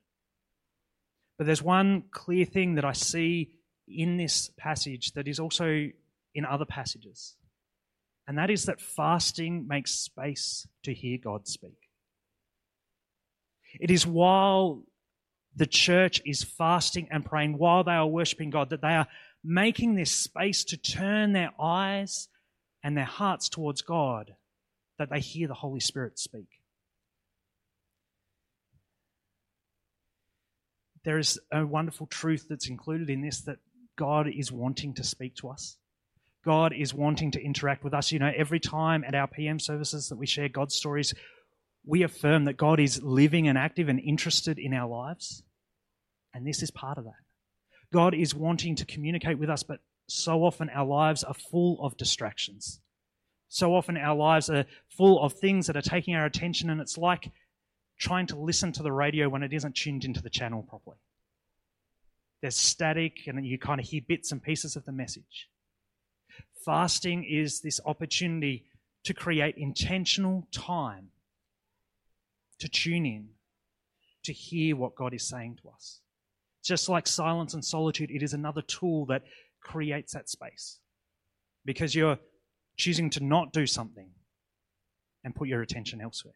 But 1.37 1.47
there's 1.47 1.63
one 1.63 2.03
clear 2.11 2.45
thing 2.45 2.75
that 2.75 2.85
I 2.85 2.93
see 2.93 3.51
in 3.87 4.17
this 4.17 4.49
passage 4.57 5.13
that 5.13 5.27
is 5.27 5.39
also 5.39 5.89
in 6.35 6.45
other 6.45 6.65
passages. 6.65 7.35
And 8.27 8.37
that 8.37 8.49
is 8.49 8.65
that 8.65 8.79
fasting 8.79 9.67
makes 9.67 9.91
space 9.91 10.67
to 10.83 10.93
hear 10.93 11.17
God 11.17 11.47
speak. 11.47 11.88
It 13.79 13.91
is 13.91 14.07
while 14.07 14.83
the 15.55 15.67
church 15.67 16.21
is 16.25 16.43
fasting 16.43 17.07
and 17.11 17.25
praying 17.25 17.57
while 17.57 17.83
they 17.83 17.91
are 17.91 18.07
worshiping 18.07 18.49
God, 18.49 18.69
that 18.69 18.81
they 18.81 18.95
are 18.95 19.07
making 19.43 19.95
this 19.95 20.11
space 20.11 20.63
to 20.65 20.77
turn 20.77 21.33
their 21.33 21.51
eyes 21.59 22.27
and 22.83 22.95
their 22.95 23.05
hearts 23.05 23.49
towards 23.49 23.81
God, 23.81 24.35
that 24.97 25.09
they 25.09 25.19
hear 25.19 25.47
the 25.47 25.53
Holy 25.53 25.79
Spirit 25.79 26.17
speak. 26.19 26.47
There 31.03 31.17
is 31.17 31.39
a 31.51 31.65
wonderful 31.65 32.07
truth 32.07 32.47
that's 32.49 32.69
included 32.69 33.09
in 33.09 33.21
this 33.21 33.41
that 33.41 33.57
God 33.95 34.27
is 34.27 34.51
wanting 34.51 34.93
to 34.95 35.03
speak 35.03 35.35
to 35.37 35.49
us. 35.49 35.77
God 36.43 36.73
is 36.73 36.93
wanting 36.93 37.31
to 37.31 37.41
interact 37.41 37.83
with 37.83 37.93
us. 37.93 38.11
You 38.11 38.19
know, 38.19 38.31
every 38.35 38.59
time 38.59 39.03
at 39.03 39.15
our 39.15 39.27
PM 39.27 39.59
services 39.59 40.09
that 40.09 40.17
we 40.17 40.25
share 40.25 40.49
God's 40.49 40.75
stories, 40.75 41.13
we 41.85 42.03
affirm 42.03 42.45
that 42.45 42.57
God 42.57 42.79
is 42.79 43.01
living 43.01 43.47
and 43.47 43.57
active 43.57 43.89
and 43.89 43.99
interested 43.99 44.59
in 44.59 44.73
our 44.73 44.87
lives. 44.87 45.43
And 46.33 46.45
this 46.45 46.61
is 46.61 46.71
part 46.71 46.97
of 46.97 47.05
that. 47.05 47.13
God 47.91 48.13
is 48.13 48.35
wanting 48.35 48.75
to 48.75 48.85
communicate 48.85 49.39
with 49.39 49.49
us, 49.49 49.63
but 49.63 49.79
so 50.07 50.43
often 50.43 50.69
our 50.69 50.85
lives 50.85 51.23
are 51.23 51.33
full 51.33 51.79
of 51.81 51.97
distractions. 51.97 52.79
So 53.47 53.73
often 53.75 53.97
our 53.97 54.15
lives 54.15 54.49
are 54.49 54.65
full 54.89 55.21
of 55.23 55.33
things 55.33 55.67
that 55.67 55.75
are 55.75 55.81
taking 55.81 56.13
our 56.15 56.25
attention, 56.25 56.69
and 56.69 56.79
it's 56.79 56.97
like 56.97 57.31
trying 57.97 58.27
to 58.27 58.37
listen 58.37 58.71
to 58.73 58.83
the 58.83 58.91
radio 58.91 59.27
when 59.27 59.43
it 59.43 59.53
isn't 59.53 59.75
tuned 59.75 60.05
into 60.05 60.21
the 60.21 60.29
channel 60.29 60.61
properly. 60.61 60.97
There's 62.41 62.55
static, 62.55 63.27
and 63.27 63.45
you 63.45 63.57
kind 63.57 63.81
of 63.81 63.87
hear 63.87 64.01
bits 64.07 64.31
and 64.31 64.41
pieces 64.41 64.75
of 64.75 64.85
the 64.85 64.91
message. 64.91 65.49
Fasting 66.63 67.23
is 67.23 67.61
this 67.61 67.79
opportunity 67.85 68.65
to 69.03 69.13
create 69.13 69.55
intentional 69.57 70.47
time 70.51 71.09
to 72.59 72.67
tune 72.67 73.05
in, 73.05 73.29
to 74.23 74.33
hear 74.33 74.75
what 74.75 74.95
God 74.95 75.13
is 75.13 75.27
saying 75.27 75.59
to 75.61 75.69
us. 75.69 76.01
Just 76.63 76.89
like 76.89 77.07
silence 77.07 77.53
and 77.53 77.63
solitude, 77.63 78.11
it 78.11 78.21
is 78.21 78.33
another 78.33 78.61
tool 78.61 79.05
that 79.07 79.23
creates 79.61 80.13
that 80.13 80.29
space. 80.29 80.79
Because 81.65 81.95
you're 81.95 82.19
choosing 82.77 83.09
to 83.11 83.23
not 83.23 83.53
do 83.53 83.65
something 83.65 84.09
and 85.23 85.35
put 85.35 85.47
your 85.47 85.61
attention 85.61 86.01
elsewhere. 86.01 86.35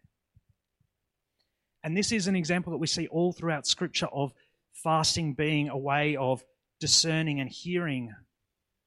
And 1.84 1.98
this 1.98 2.12
is 2.12 2.27
an 2.27 2.36
example 2.36 2.72
that 2.72 2.77
we 2.77 2.88
see 2.88 3.08
all 3.08 3.34
throughout 3.34 3.68
Scripture 3.68 4.08
of 4.08 4.34
fasting 4.74 5.34
being 5.34 5.70
a 5.70 5.77
way 5.77 6.15
of 6.15 6.44
discerning 6.80 7.39
and 7.39 7.50
hearing 7.50 8.12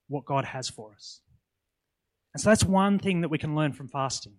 what 0.07 0.25
God 0.25 0.45
has 0.45 0.69
for 0.69 0.93
us. 0.93 1.21
And 2.33 2.41
so 2.41 2.49
that's 2.49 2.63
one 2.63 2.99
thing 2.99 3.21
that 3.21 3.29
we 3.29 3.37
can 3.37 3.55
learn 3.55 3.73
from 3.73 3.87
fasting. 3.87 4.33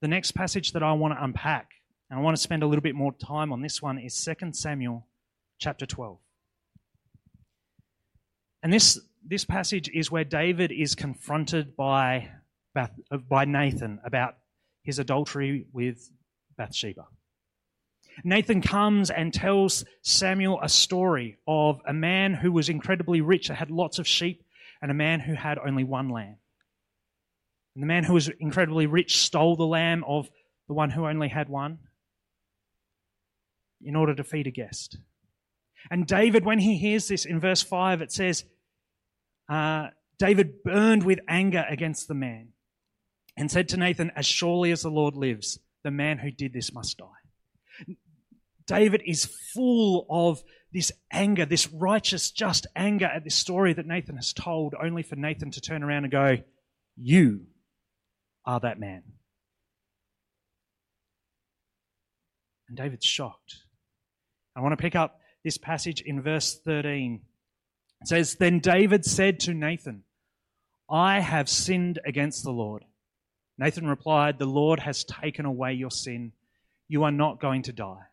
The 0.00 0.08
next 0.08 0.32
passage 0.32 0.72
that 0.72 0.82
I 0.82 0.92
want 0.92 1.14
to 1.14 1.22
unpack, 1.22 1.70
and 2.08 2.18
I 2.18 2.22
want 2.22 2.36
to 2.36 2.42
spend 2.42 2.62
a 2.62 2.66
little 2.66 2.82
bit 2.82 2.94
more 2.94 3.12
time 3.12 3.52
on 3.52 3.62
this 3.62 3.82
one, 3.82 3.98
is 3.98 4.24
2 4.24 4.52
Samuel 4.52 5.06
chapter 5.58 5.86
12. 5.86 6.18
And 8.62 8.72
this, 8.72 9.00
this 9.26 9.44
passage 9.44 9.90
is 9.92 10.10
where 10.10 10.24
David 10.24 10.70
is 10.70 10.94
confronted 10.94 11.76
by, 11.76 12.30
by 13.28 13.44
Nathan 13.44 14.00
about 14.04 14.36
his 14.82 14.98
adultery 14.98 15.66
with 15.72 16.10
Bathsheba. 16.56 17.06
Nathan 18.24 18.62
comes 18.62 19.10
and 19.10 19.32
tells 19.32 19.84
Samuel 20.02 20.60
a 20.62 20.68
story 20.68 21.38
of 21.46 21.80
a 21.86 21.92
man 21.92 22.34
who 22.34 22.52
was 22.52 22.68
incredibly 22.68 23.20
rich, 23.20 23.48
that 23.48 23.54
had 23.54 23.70
lots 23.70 23.98
of 23.98 24.06
sheep, 24.06 24.44
and 24.80 24.90
a 24.90 24.94
man 24.94 25.20
who 25.20 25.34
had 25.34 25.58
only 25.58 25.84
one 25.84 26.08
lamb. 26.08 26.36
And 27.78 27.82
the 27.84 27.86
man 27.86 28.02
who 28.02 28.14
was 28.14 28.28
incredibly 28.40 28.86
rich 28.86 29.22
stole 29.22 29.54
the 29.54 29.62
lamb 29.62 30.02
of 30.04 30.28
the 30.66 30.74
one 30.74 30.90
who 30.90 31.06
only 31.06 31.28
had 31.28 31.48
one 31.48 31.78
in 33.80 33.94
order 33.94 34.16
to 34.16 34.24
feed 34.24 34.48
a 34.48 34.50
guest. 34.50 34.98
And 35.88 36.04
David, 36.04 36.44
when 36.44 36.58
he 36.58 36.76
hears 36.76 37.06
this 37.06 37.24
in 37.24 37.38
verse 37.38 37.62
5, 37.62 38.02
it 38.02 38.10
says, 38.10 38.42
uh, 39.48 39.90
David 40.18 40.64
burned 40.64 41.04
with 41.04 41.20
anger 41.28 41.64
against 41.68 42.08
the 42.08 42.14
man 42.14 42.48
and 43.36 43.48
said 43.48 43.68
to 43.68 43.76
Nathan, 43.76 44.10
As 44.16 44.26
surely 44.26 44.72
as 44.72 44.82
the 44.82 44.90
Lord 44.90 45.14
lives, 45.14 45.60
the 45.84 45.92
man 45.92 46.18
who 46.18 46.32
did 46.32 46.52
this 46.52 46.74
must 46.74 46.98
die. 46.98 47.94
David 48.66 49.04
is 49.06 49.24
full 49.54 50.04
of 50.10 50.42
this 50.72 50.90
anger, 51.12 51.46
this 51.46 51.68
righteous, 51.68 52.32
just 52.32 52.66
anger 52.74 53.06
at 53.06 53.22
this 53.22 53.36
story 53.36 53.72
that 53.72 53.86
Nathan 53.86 54.16
has 54.16 54.32
told, 54.32 54.74
only 54.82 55.04
for 55.04 55.14
Nathan 55.14 55.52
to 55.52 55.60
turn 55.60 55.84
around 55.84 56.02
and 56.02 56.10
go, 56.10 56.38
You 56.96 57.46
are 58.48 58.58
that 58.60 58.80
man. 58.80 59.02
And 62.66 62.78
David's 62.78 63.04
shocked. 63.04 63.56
I 64.56 64.62
want 64.62 64.72
to 64.72 64.82
pick 64.82 64.96
up 64.96 65.20
this 65.44 65.58
passage 65.58 66.00
in 66.00 66.22
verse 66.22 66.58
13. 66.64 67.20
It 68.00 68.08
says, 68.08 68.36
Then 68.36 68.58
David 68.58 69.04
said 69.04 69.38
to 69.40 69.54
Nathan, 69.54 70.04
I 70.90 71.20
have 71.20 71.50
sinned 71.50 71.98
against 72.06 72.42
the 72.42 72.50
Lord. 72.50 72.84
Nathan 73.58 73.86
replied, 73.86 74.38
The 74.38 74.46
Lord 74.46 74.80
has 74.80 75.04
taken 75.04 75.44
away 75.44 75.74
your 75.74 75.90
sin. 75.90 76.32
You 76.88 77.04
are 77.04 77.12
not 77.12 77.40
going 77.40 77.62
to 77.64 77.72
die. 77.72 78.06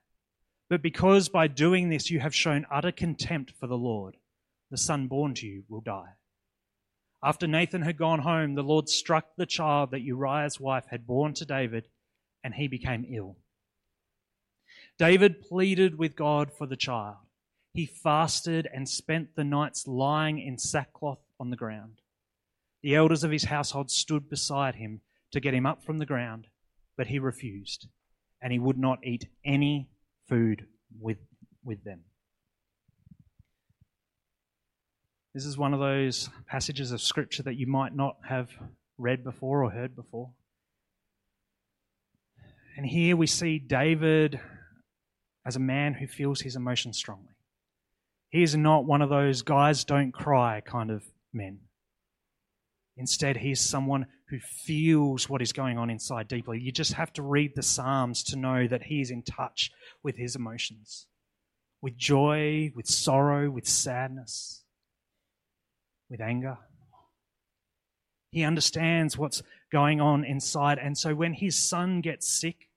But 0.70 0.82
because 0.82 1.30
by 1.30 1.48
doing 1.48 1.88
this 1.88 2.12
you 2.12 2.20
have 2.20 2.36
shown 2.36 2.66
utter 2.70 2.92
contempt 2.92 3.54
for 3.58 3.68
the 3.68 3.78
Lord, 3.78 4.18
the 4.70 4.78
son 4.78 5.08
born 5.08 5.34
to 5.36 5.48
you 5.48 5.64
will 5.70 5.82
die. 5.82 6.10
After 7.26 7.48
Nathan 7.48 7.82
had 7.82 7.98
gone 7.98 8.20
home, 8.20 8.54
the 8.54 8.62
Lord 8.62 8.88
struck 8.88 9.36
the 9.36 9.48
child 9.48 9.90
that 9.90 10.04
Uriah's 10.04 10.60
wife 10.60 10.86
had 10.92 11.08
borne 11.08 11.34
to 11.34 11.46
David, 11.46 11.88
and 12.44 12.54
he 12.54 12.68
became 12.68 13.04
ill. 13.10 13.38
David 15.00 15.42
pleaded 15.42 15.98
with 15.98 16.16
God 16.16 16.52
for 16.56 16.68
the 16.68 16.76
child. 16.76 17.18
He 17.74 17.88
fasted 17.88 18.68
and 18.72 18.88
spent 18.88 19.36
the 19.36 19.44
nights 19.44 19.88
lying 19.88 20.38
in 20.38 20.60
sackcloth 20.60 21.18
on 21.40 21.50
the 21.50 21.56
ground. 21.56 22.00
The 22.84 22.94
elders 22.94 23.24
of 23.24 23.32
his 23.32 23.46
household 23.46 23.90
stood 23.90 24.30
beside 24.30 24.76
him 24.76 25.02
to 25.32 25.40
get 25.40 25.56
him 25.56 25.66
up 25.66 25.84
from 25.84 25.98
the 25.98 26.06
ground, 26.06 26.46
but 26.96 27.08
he 27.08 27.18
refused, 27.18 27.88
and 28.40 28.54
he 28.54 28.60
would 28.60 28.78
not 28.78 29.00
eat 29.04 29.30
any 29.44 29.90
food 30.30 30.68
with, 31.02 31.18
with 31.64 31.84
them. 31.84 32.02
This 35.36 35.46
is 35.46 35.58
one 35.58 35.74
of 35.74 35.82
those 35.82 36.30
passages 36.48 36.94
of 36.94 37.02
Scripture 37.02 37.44
that 37.44 37.58
you 37.58 37.68
might 37.68 37.94
not 37.94 38.16
have 38.26 38.50
read 38.98 39.22
before 39.22 39.66
or 39.66 39.70
heard 39.70 39.94
before. 39.94 40.32
And 42.78 42.86
here 42.86 43.18
we 43.18 43.28
see 43.28 43.60
David 43.60 44.40
as 45.46 45.58
a 45.58 45.60
man 45.60 45.94
who 45.94 46.08
feels 46.08 46.40
his 46.40 46.56
emotions 46.56 46.96
strongly. 46.96 47.34
He 48.30 48.44
is 48.44 48.56
not 48.56 48.86
one 48.86 49.02
of 49.02 49.10
those 49.10 49.42
guys 49.42 49.84
don't 49.84 50.14
cry 50.14 50.62
kind 50.62 50.90
of 50.90 51.04
men. 51.34 51.60
Instead, 52.96 53.36
he 53.36 53.52
is 53.52 53.60
someone 53.60 54.06
who 54.30 54.40
feels 54.40 55.28
what 55.28 55.42
is 55.42 55.52
going 55.52 55.78
on 55.78 55.90
inside 55.90 56.30
deeply. 56.30 56.62
You 56.62 56.72
just 56.72 56.94
have 56.94 57.12
to 57.12 57.22
read 57.22 57.56
the 57.56 57.62
Psalms 57.62 58.24
to 58.24 58.38
know 58.38 58.68
that 58.68 58.84
he 58.84 59.02
is 59.02 59.12
in 59.12 59.22
touch 59.22 59.70
with 60.02 60.16
his 60.16 60.38
emotions 60.38 61.08
with 61.82 61.98
joy, 61.98 62.72
with 62.74 62.88
sorrow, 62.88 63.52
with 63.52 63.68
sadness, 63.68 64.65
with 66.10 66.22
anger. 66.22 66.58
He 68.32 68.44
understands 68.44 69.18
what's 69.18 69.42
going 69.72 70.02
on 70.02 70.24
inside. 70.24 70.78
And 70.78 70.98
so 70.98 71.16
when 71.16 71.34
his 71.34 71.58
son 71.58 72.02
gets 72.02 72.28
sick, 72.32 72.70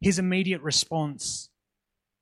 his 0.00 0.18
immediate 0.18 0.62
response 0.62 1.48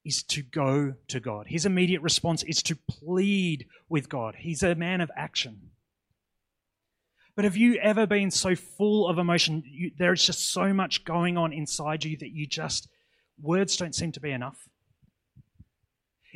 is 0.05 0.23
to 0.23 0.43
go 0.43 0.95
to 1.09 1.21
God. 1.21 1.47
His 1.49 1.67
immediate 1.67 2.03
response 2.03 2.43
is 2.45 2.63
to 2.65 2.77
plead 2.89 3.67
with 3.89 4.09
God. 4.09 4.37
He's 4.39 4.63
a 4.63 4.75
man 4.75 5.01
of 5.01 5.11
action. 5.17 5.71
But 7.35 7.45
have 7.45 7.57
you 7.57 7.75
ever 7.77 8.07
been 8.07 8.31
so 8.31 8.55
full 8.55 9.09
of 9.09 9.19
emotion? 9.19 9.63
You, 9.67 9.91
there's 9.99 10.25
just 10.25 10.53
so 10.53 10.73
much 10.73 11.05
going 11.05 11.37
on 11.37 11.53
inside 11.53 12.05
you 12.05 12.17
that 12.19 12.31
you 12.31 12.47
just, 12.47 12.89
words 13.41 13.77
don't 13.77 13.95
seem 13.95 14.13
to 14.13 14.21
be 14.21 14.31
enough. 14.31 14.69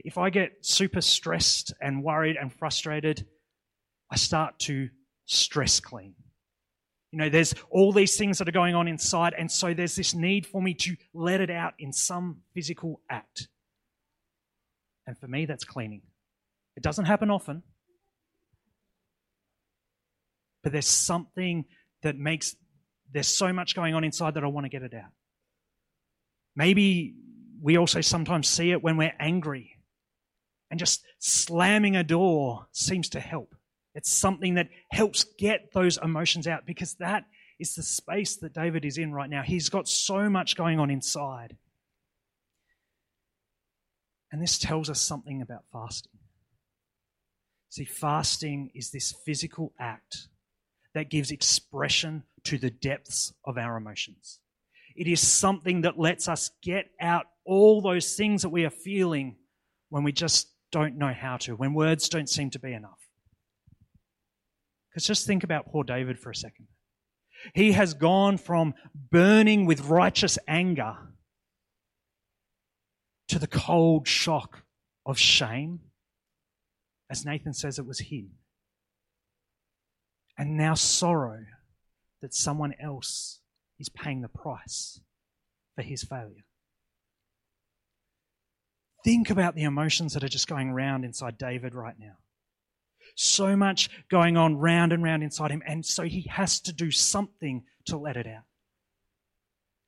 If 0.05 0.19
I 0.19 0.31
get 0.31 0.65
super 0.65 1.01
stressed 1.01 1.73
and 1.81 2.03
worried 2.03 2.37
and 2.37 2.53
frustrated, 2.53 3.27
I 4.11 4.17
start 4.17 4.59
to 4.61 4.89
stress 5.27 5.81
clean. 5.81 6.15
You 7.13 7.19
know, 7.19 7.29
there's 7.29 7.55
all 7.71 7.93
these 7.93 8.17
things 8.17 8.39
that 8.39 8.49
are 8.49 8.53
going 8.53 8.75
on 8.75 8.87
inside, 8.87 9.35
and 9.37 9.51
so 9.51 9.75
there's 9.75 9.97
this 9.97 10.15
need 10.15 10.47
for 10.47 10.63
me 10.63 10.75
to 10.75 10.97
let 11.13 11.41
it 11.41 11.51
out 11.51 11.75
in 11.79 11.93
some 11.93 12.43
physical 12.55 13.01
act. 13.11 13.49
And 15.07 15.19
for 15.19 15.27
me, 15.27 15.45
that's 15.45 15.65
cleaning. 15.65 16.03
It 16.77 16.83
doesn't 16.83 17.07
happen 17.07 17.31
often, 17.31 17.63
but 20.63 20.73
there's 20.73 20.87
something 20.87 21.65
that 22.03 22.17
makes 22.17 22.55
there's 23.13 23.29
so 23.29 23.53
much 23.53 23.75
going 23.75 23.95
on 23.95 24.05
inside 24.05 24.35
that 24.35 24.45
I 24.45 24.47
want 24.47 24.67
to 24.67 24.69
get 24.69 24.83
it 24.83 24.95
out. 24.95 25.11
Maybe 26.55 27.17
we 27.61 27.77
also 27.77 28.01
sometimes 28.01 28.49
see 28.49 28.71
it 28.71 28.85
when 28.85 28.97
we're 28.97 29.15
angry 29.19 29.80
and 30.71 30.79
just 30.79 31.05
slamming 31.19 31.97
a 31.97 32.05
door 32.05 32.67
seems 32.73 33.09
to 33.11 33.21
help. 33.21 33.55
It's 33.95 34.13
something 34.13 34.55
that 34.55 34.69
helps 34.91 35.25
get 35.39 35.73
those 35.73 35.99
emotions 35.99 36.47
out 36.47 36.65
because 36.67 36.95
that 36.95 37.25
is 37.59 37.75
the 37.75 37.83
space 37.83 38.37
that 38.37 38.55
David 38.55 38.85
is 38.85 38.97
in 38.97 39.13
right 39.13 39.29
now. 39.29 39.43
He's 39.43 39.69
got 39.69 39.89
so 39.89 40.31
much 40.31 40.57
going 40.57 40.79
on 40.79 40.91
inside. 40.91 41.57
And 44.33 44.41
this 44.41 44.59
tells 44.59 44.89
us 44.89 45.01
something 45.01 45.43
about 45.43 45.65
fasting. 45.73 46.13
See, 47.69 47.85
fasting 47.85 48.71
is 48.75 48.91
this 48.91 49.13
physical 49.25 49.73
act 49.79 50.29
that 50.95 51.11
gives 51.11 51.31
expression 51.31 52.25
to 52.45 52.59
the 52.59 52.71
depths 52.71 53.33
of 53.45 53.59
our 53.59 53.77
emotions. 53.77 54.41
It 54.97 55.07
is 55.07 55.21
something 55.21 55.83
that 55.83 55.99
lets 55.99 56.29
us 56.29 56.51
get 56.63 56.91
out 57.01 57.27
all 57.45 57.81
those 57.81 58.17
things 58.17 58.43
that 58.43 58.49
we 58.49 58.65
are 58.65 58.71
feeling 58.71 59.37
when 59.89 60.05
we 60.05 60.13
just 60.13 60.50
don't 60.71 60.97
know 60.97 61.13
how 61.13 61.37
to, 61.39 61.55
when 61.55 61.75
words 61.75 62.09
don't 62.09 62.29
seem 62.29 62.51
to 62.51 62.59
be 62.59 62.73
enough. 62.73 63.09
Because 64.91 65.07
just 65.07 65.27
think 65.27 65.45
about 65.45 65.71
poor 65.71 65.85
David 65.85 66.19
for 66.19 66.31
a 66.31 66.35
second. 66.35 66.67
He 67.55 67.73
has 67.73 67.95
gone 67.95 68.37
from 68.37 68.75
burning 68.95 69.65
with 69.65 69.83
righteous 69.83 70.39
anger 70.47 70.97
to 73.29 73.39
the 73.39 73.47
cold 73.47 74.07
shock 74.07 74.65
of 75.07 75.19
shame. 75.19 75.81
As 77.09 77.25
Nathan 77.25 77.55
says, 77.55 77.79
it 77.79 77.87
was 77.87 78.01
him 78.01 78.33
and 80.41 80.57
now 80.57 80.73
sorrow 80.73 81.45
that 82.23 82.33
someone 82.33 82.73
else 82.83 83.41
is 83.79 83.91
paying 83.91 84.23
the 84.23 84.29
price 84.29 85.01
for 85.75 85.83
his 85.83 86.03
failure. 86.03 86.47
Think 89.05 89.31
about 89.31 89.55
the 89.55 89.63
emotions 89.63 90.15
that 90.15 90.25
are 90.25 90.29
just 90.29 90.49
going 90.49 90.73
round 90.73 91.05
inside 91.05 91.39
David 91.39 91.75
right 91.75 91.99
now. 91.99 92.17
So 93.17 93.57
much 93.57 93.91
going 94.11 94.37
on 94.37 94.57
round 94.57 94.93
and 94.93 95.03
round 95.03 95.23
inside 95.23 95.51
him, 95.51 95.63
and 95.67 95.85
so 95.85 96.05
he 96.05 96.27
has 96.31 96.61
to 96.61 96.73
do 96.73 96.91
something 96.91 97.65
to 97.87 97.97
let 97.97 98.17
it 98.17 98.27
out. 98.27 98.45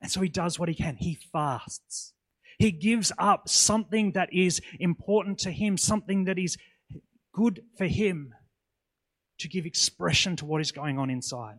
And 0.01 0.11
so 0.11 0.19
he 0.21 0.29
does 0.29 0.59
what 0.59 0.69
he 0.69 0.75
can. 0.75 0.97
He 0.97 1.17
fasts. 1.31 2.13
He 2.59 2.71
gives 2.71 3.11
up 3.17 3.47
something 3.47 4.11
that 4.11 4.29
is 4.33 4.61
important 4.79 5.39
to 5.39 5.51
him, 5.51 5.77
something 5.77 6.25
that 6.25 6.37
is 6.37 6.57
good 7.33 7.63
for 7.77 7.85
him, 7.85 8.33
to 9.39 9.47
give 9.47 9.65
expression 9.65 10.35
to 10.37 10.45
what 10.45 10.61
is 10.61 10.71
going 10.71 10.99
on 10.99 11.09
inside. 11.09 11.57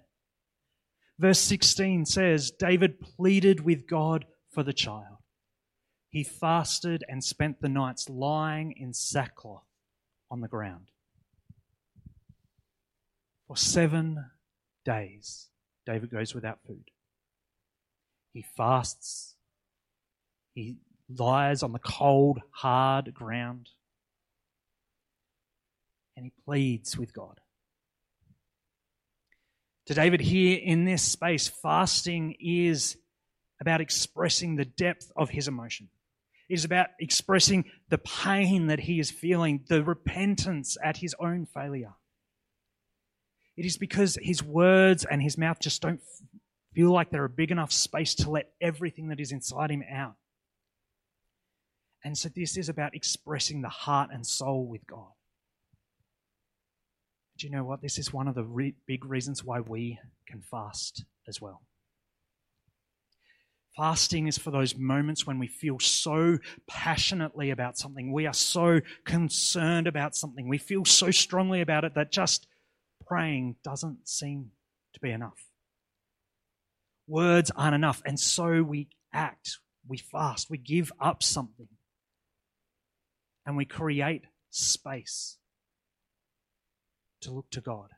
Verse 1.18 1.40
16 1.40 2.06
says 2.06 2.50
David 2.50 3.00
pleaded 3.00 3.60
with 3.60 3.86
God 3.88 4.24
for 4.52 4.62
the 4.62 4.72
child. 4.72 5.18
He 6.14 6.22
fasted 6.22 7.02
and 7.08 7.24
spent 7.24 7.60
the 7.60 7.68
nights 7.68 8.08
lying 8.08 8.70
in 8.76 8.92
sackcloth 8.92 9.66
on 10.30 10.42
the 10.42 10.46
ground. 10.46 10.92
For 13.48 13.56
seven 13.56 14.24
days, 14.84 15.48
David 15.84 16.10
goes 16.10 16.32
without 16.32 16.60
food. 16.68 16.92
He 18.32 18.42
fasts. 18.56 19.34
He 20.54 20.76
lies 21.08 21.64
on 21.64 21.72
the 21.72 21.80
cold, 21.80 22.40
hard 22.50 23.12
ground. 23.12 23.70
And 26.16 26.26
he 26.26 26.32
pleads 26.44 26.96
with 26.96 27.12
God. 27.12 27.40
To 29.86 29.94
David, 29.94 30.20
here 30.20 30.60
in 30.62 30.84
this 30.84 31.02
space, 31.02 31.48
fasting 31.48 32.36
is 32.38 32.98
about 33.60 33.80
expressing 33.80 34.54
the 34.54 34.64
depth 34.64 35.10
of 35.16 35.30
his 35.30 35.48
emotion. 35.48 35.88
It 36.48 36.54
is 36.54 36.64
about 36.64 36.88
expressing 36.98 37.64
the 37.88 37.98
pain 37.98 38.66
that 38.66 38.80
he 38.80 39.00
is 39.00 39.10
feeling, 39.10 39.64
the 39.68 39.82
repentance 39.82 40.76
at 40.82 40.98
his 40.98 41.14
own 41.18 41.46
failure. 41.46 41.94
It 43.56 43.64
is 43.64 43.78
because 43.78 44.18
his 44.20 44.42
words 44.42 45.04
and 45.04 45.22
his 45.22 45.38
mouth 45.38 45.58
just 45.60 45.80
don't 45.80 46.00
feel 46.74 46.92
like 46.92 47.10
they're 47.10 47.24
a 47.24 47.30
big 47.30 47.50
enough 47.50 47.72
space 47.72 48.14
to 48.16 48.30
let 48.30 48.50
everything 48.60 49.08
that 49.08 49.20
is 49.20 49.32
inside 49.32 49.70
him 49.70 49.84
out. 49.90 50.16
And 52.02 52.18
so 52.18 52.28
this 52.28 52.56
is 52.56 52.68
about 52.68 52.94
expressing 52.94 53.62
the 53.62 53.68
heart 53.68 54.10
and 54.12 54.26
soul 54.26 54.66
with 54.66 54.86
God. 54.86 55.12
Do 57.38 57.46
you 57.46 57.52
know 57.52 57.64
what? 57.64 57.80
This 57.80 57.98
is 57.98 58.12
one 58.12 58.28
of 58.28 58.34
the 58.34 58.44
re- 58.44 58.74
big 58.86 59.04
reasons 59.04 59.42
why 59.42 59.60
we 59.60 59.98
can 60.26 60.42
fast 60.42 61.04
as 61.26 61.40
well. 61.40 61.62
Fasting 63.76 64.28
is 64.28 64.38
for 64.38 64.52
those 64.52 64.76
moments 64.76 65.26
when 65.26 65.38
we 65.40 65.48
feel 65.48 65.80
so 65.80 66.38
passionately 66.68 67.50
about 67.50 67.76
something. 67.76 68.12
We 68.12 68.26
are 68.26 68.34
so 68.34 68.80
concerned 69.04 69.88
about 69.88 70.14
something. 70.14 70.48
We 70.48 70.58
feel 70.58 70.84
so 70.84 71.10
strongly 71.10 71.60
about 71.60 71.84
it 71.84 71.94
that 71.96 72.12
just 72.12 72.46
praying 73.04 73.56
doesn't 73.64 74.08
seem 74.08 74.50
to 74.92 75.00
be 75.00 75.10
enough. 75.10 75.48
Words 77.08 77.50
aren't 77.56 77.74
enough. 77.74 78.00
And 78.06 78.18
so 78.18 78.62
we 78.62 78.88
act, 79.12 79.58
we 79.88 79.98
fast, 79.98 80.48
we 80.48 80.58
give 80.58 80.92
up 81.00 81.22
something, 81.22 81.68
and 83.44 83.56
we 83.56 83.64
create 83.64 84.22
space 84.50 85.36
to 87.22 87.32
look 87.32 87.50
to 87.50 87.60
God, 87.60 87.88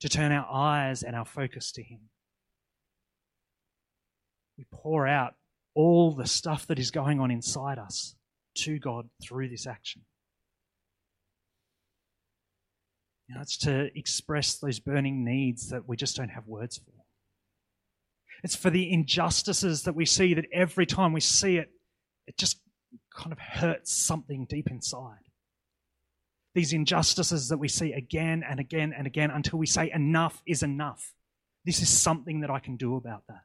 to 0.00 0.08
turn 0.08 0.32
our 0.32 0.46
eyes 0.52 1.02
and 1.02 1.16
our 1.16 1.24
focus 1.24 1.72
to 1.72 1.82
Him. 1.82 2.10
We 4.56 4.64
pour 4.70 5.06
out 5.06 5.34
all 5.74 6.12
the 6.12 6.26
stuff 6.26 6.66
that 6.68 6.78
is 6.78 6.90
going 6.90 7.20
on 7.20 7.30
inside 7.30 7.78
us 7.78 8.14
to 8.58 8.78
God 8.78 9.08
through 9.22 9.48
this 9.48 9.66
action. 9.66 10.02
You 13.28 13.34
know, 13.34 13.40
it's 13.40 13.56
to 13.58 13.88
express 13.98 14.54
those 14.54 14.78
burning 14.78 15.24
needs 15.24 15.70
that 15.70 15.88
we 15.88 15.96
just 15.96 16.16
don't 16.16 16.28
have 16.28 16.46
words 16.46 16.78
for. 16.78 16.92
It's 18.42 18.54
for 18.54 18.70
the 18.70 18.92
injustices 18.92 19.84
that 19.84 19.94
we 19.94 20.04
see 20.04 20.34
that 20.34 20.44
every 20.52 20.84
time 20.84 21.12
we 21.12 21.20
see 21.20 21.56
it, 21.56 21.70
it 22.26 22.36
just 22.36 22.60
kind 23.14 23.32
of 23.32 23.38
hurts 23.38 23.92
something 23.92 24.44
deep 24.44 24.70
inside. 24.70 25.18
These 26.54 26.72
injustices 26.72 27.48
that 27.48 27.58
we 27.58 27.68
see 27.68 27.92
again 27.92 28.44
and 28.48 28.60
again 28.60 28.92
and 28.96 29.06
again 29.06 29.30
until 29.30 29.58
we 29.58 29.66
say, 29.66 29.90
enough 29.90 30.42
is 30.46 30.62
enough. 30.62 31.14
This 31.64 31.80
is 31.80 31.88
something 31.88 32.40
that 32.40 32.50
I 32.50 32.58
can 32.60 32.76
do 32.76 32.96
about 32.96 33.22
that. 33.28 33.42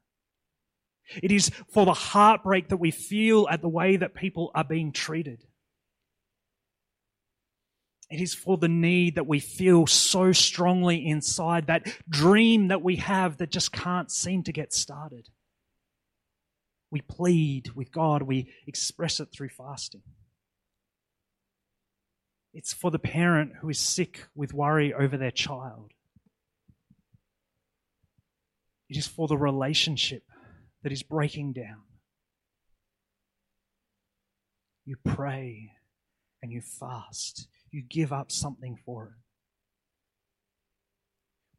It 1.22 1.32
is 1.32 1.52
for 1.70 1.86
the 1.86 1.94
heartbreak 1.94 2.70
that 2.70 2.78
we 2.78 2.92
feel 2.92 3.48
at 3.50 3.62
the 3.62 3.70
way 3.70 3.98
that 3.98 4.14
people 4.14 4.52
are 4.54 4.64
being 4.64 4.92
treated. 4.92 5.44
It 8.10 8.22
is 8.22 8.34
for 8.34 8.58
the 8.58 8.68
need 8.68 9.16
that 9.16 9.28
we 9.28 9.40
feel 9.40 9.86
so 9.86 10.32
strongly 10.32 11.08
inside, 11.08 11.68
that 11.68 11.88
dream 12.10 12.70
that 12.70 12.82
we 12.82 12.96
have 12.98 13.38
that 13.38 13.52
just 13.52 13.72
can't 13.72 14.12
seem 14.12 14.44
to 14.44 14.52
get 14.52 14.74
started. 14.74 15.30
We 16.92 17.02
plead 17.02 17.72
with 17.76 17.92
God, 17.92 18.24
we 18.24 18.52
express 18.66 19.20
it 19.20 19.30
through 19.32 19.50
fasting. 19.50 20.02
It's 22.52 22.74
for 22.74 22.90
the 22.90 22.98
parent 22.98 23.54
who 23.62 23.70
is 23.70 23.80
sick 23.80 24.28
with 24.34 24.56
worry 24.56 24.92
over 24.92 25.16
their 25.16 25.30
child. 25.30 25.92
It 28.90 28.98
is 28.98 29.06
for 29.06 29.28
the 29.28 29.38
relationship 29.38 30.24
that 30.84 30.92
is 30.92 31.04
breaking 31.04 31.54
down. 31.54 31.84
You 34.86 34.96
pray 35.04 35.72
and 36.42 36.52
you 36.52 36.62
fast 36.62 37.48
you 37.72 37.82
give 37.82 38.12
up 38.12 38.32
something 38.32 38.78
for 38.86 39.06
it. 39.06 39.14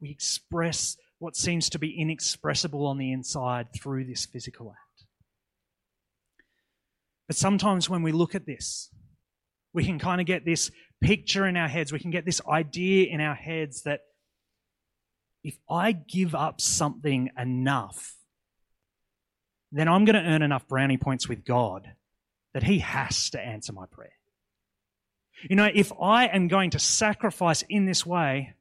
We 0.00 0.10
express 0.10 0.96
what 1.18 1.36
seems 1.36 1.68
to 1.70 1.78
be 1.78 2.00
inexpressible 2.00 2.86
on 2.86 2.98
the 2.98 3.12
inside 3.12 3.68
through 3.74 4.06
this 4.06 4.24
physical 4.26 4.70
act. 4.70 5.04
But 7.26 7.36
sometimes 7.36 7.88
when 7.88 8.02
we 8.02 8.12
look 8.12 8.34
at 8.34 8.46
this, 8.46 8.90
we 9.72 9.84
can 9.84 9.98
kind 9.98 10.20
of 10.20 10.26
get 10.26 10.44
this 10.44 10.70
picture 11.00 11.46
in 11.46 11.56
our 11.56 11.68
heads, 11.68 11.92
we 11.92 12.00
can 12.00 12.10
get 12.10 12.24
this 12.24 12.40
idea 12.48 13.06
in 13.08 13.20
our 13.20 13.34
heads 13.34 13.82
that 13.82 14.00
if 15.44 15.56
I 15.68 15.92
give 15.92 16.34
up 16.34 16.60
something 16.60 17.30
enough, 17.38 18.16
then 19.72 19.88
I'm 19.88 20.04
going 20.04 20.22
to 20.22 20.28
earn 20.28 20.42
enough 20.42 20.66
brownie 20.66 20.98
points 20.98 21.28
with 21.28 21.44
God 21.44 21.90
that 22.54 22.62
He 22.62 22.80
has 22.80 23.30
to 23.30 23.40
answer 23.40 23.72
my 23.72 23.86
prayer. 23.86 24.12
You 25.48 25.56
know, 25.56 25.70
if 25.72 25.92
I 26.00 26.26
am 26.26 26.48
going 26.48 26.70
to 26.70 26.78
sacrifice 26.78 27.62
in 27.68 27.86
this 27.86 28.04
way, 28.04 28.54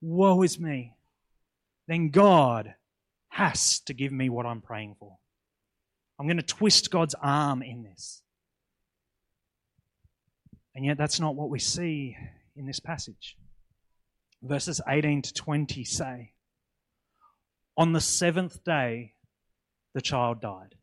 woe 0.00 0.42
is 0.42 0.58
me. 0.58 0.94
Then 1.86 2.10
God 2.10 2.74
has 3.28 3.80
to 3.80 3.94
give 3.94 4.12
me 4.12 4.28
what 4.28 4.46
I'm 4.46 4.62
praying 4.62 4.96
for. 4.98 5.18
I'm 6.18 6.26
going 6.26 6.38
to 6.38 6.42
twist 6.42 6.90
God's 6.90 7.14
arm 7.20 7.62
in 7.62 7.82
this. 7.82 8.22
And 10.74 10.84
yet, 10.84 10.96
that's 10.96 11.20
not 11.20 11.34
what 11.36 11.50
we 11.50 11.58
see 11.58 12.16
in 12.56 12.66
this 12.66 12.80
passage. 12.80 13.36
Verses 14.42 14.80
18 14.86 15.22
to 15.22 15.34
20 15.34 15.84
say, 15.84 16.32
On 17.76 17.92
the 17.92 18.00
seventh 18.00 18.64
day, 18.64 19.13
the 19.94 20.02
child 20.02 20.40
died. 20.40 20.74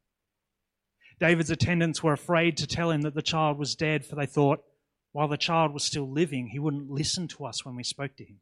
David's 1.19 1.51
attendants 1.51 2.01
were 2.01 2.13
afraid 2.13 2.57
to 2.57 2.67
tell 2.67 2.89
him 2.89 3.01
that 3.01 3.13
the 3.13 3.21
child 3.21 3.59
was 3.59 3.75
dead, 3.75 4.03
for 4.05 4.15
they 4.15 4.25
thought, 4.25 4.63
while 5.11 5.27
the 5.27 5.37
child 5.37 5.73
was 5.73 5.83
still 5.83 6.09
living, 6.09 6.47
he 6.47 6.59
wouldn't 6.59 6.89
listen 6.89 7.27
to 7.27 7.45
us 7.45 7.63
when 7.63 7.75
we 7.75 7.83
spoke 7.83 8.15
to 8.15 8.25
him. 8.25 8.39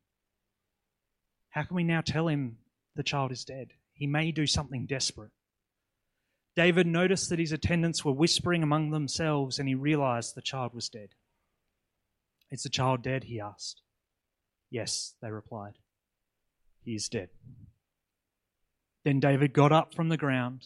How 1.49 1.63
can 1.63 1.75
we 1.75 1.83
now 1.83 2.01
tell 2.01 2.27
him 2.27 2.57
the 2.95 3.03
child 3.03 3.31
is 3.31 3.43
dead? 3.43 3.71
He 3.93 4.07
may 4.07 4.31
do 4.31 4.47
something 4.47 4.85
desperate. 4.85 5.31
David 6.55 6.87
noticed 6.87 7.29
that 7.29 7.39
his 7.39 7.51
attendants 7.51 8.05
were 8.05 8.11
whispering 8.11 8.63
among 8.63 8.91
themselves 8.91 9.59
and 9.59 9.67
he 9.67 9.75
realized 9.75 10.35
the 10.35 10.41
child 10.41 10.73
was 10.73 10.89
dead. 10.89 11.09
Is 12.51 12.63
the 12.63 12.69
child 12.69 13.01
dead? 13.01 13.25
he 13.25 13.39
asked. 13.39 13.81
Yes, 14.69 15.15
they 15.21 15.31
replied. 15.31 15.73
He 16.83 16.95
is 16.95 17.09
dead. 17.09 17.29
Then 19.09 19.19
David 19.19 19.53
got 19.53 19.71
up 19.71 19.95
from 19.95 20.09
the 20.09 20.17
ground. 20.17 20.65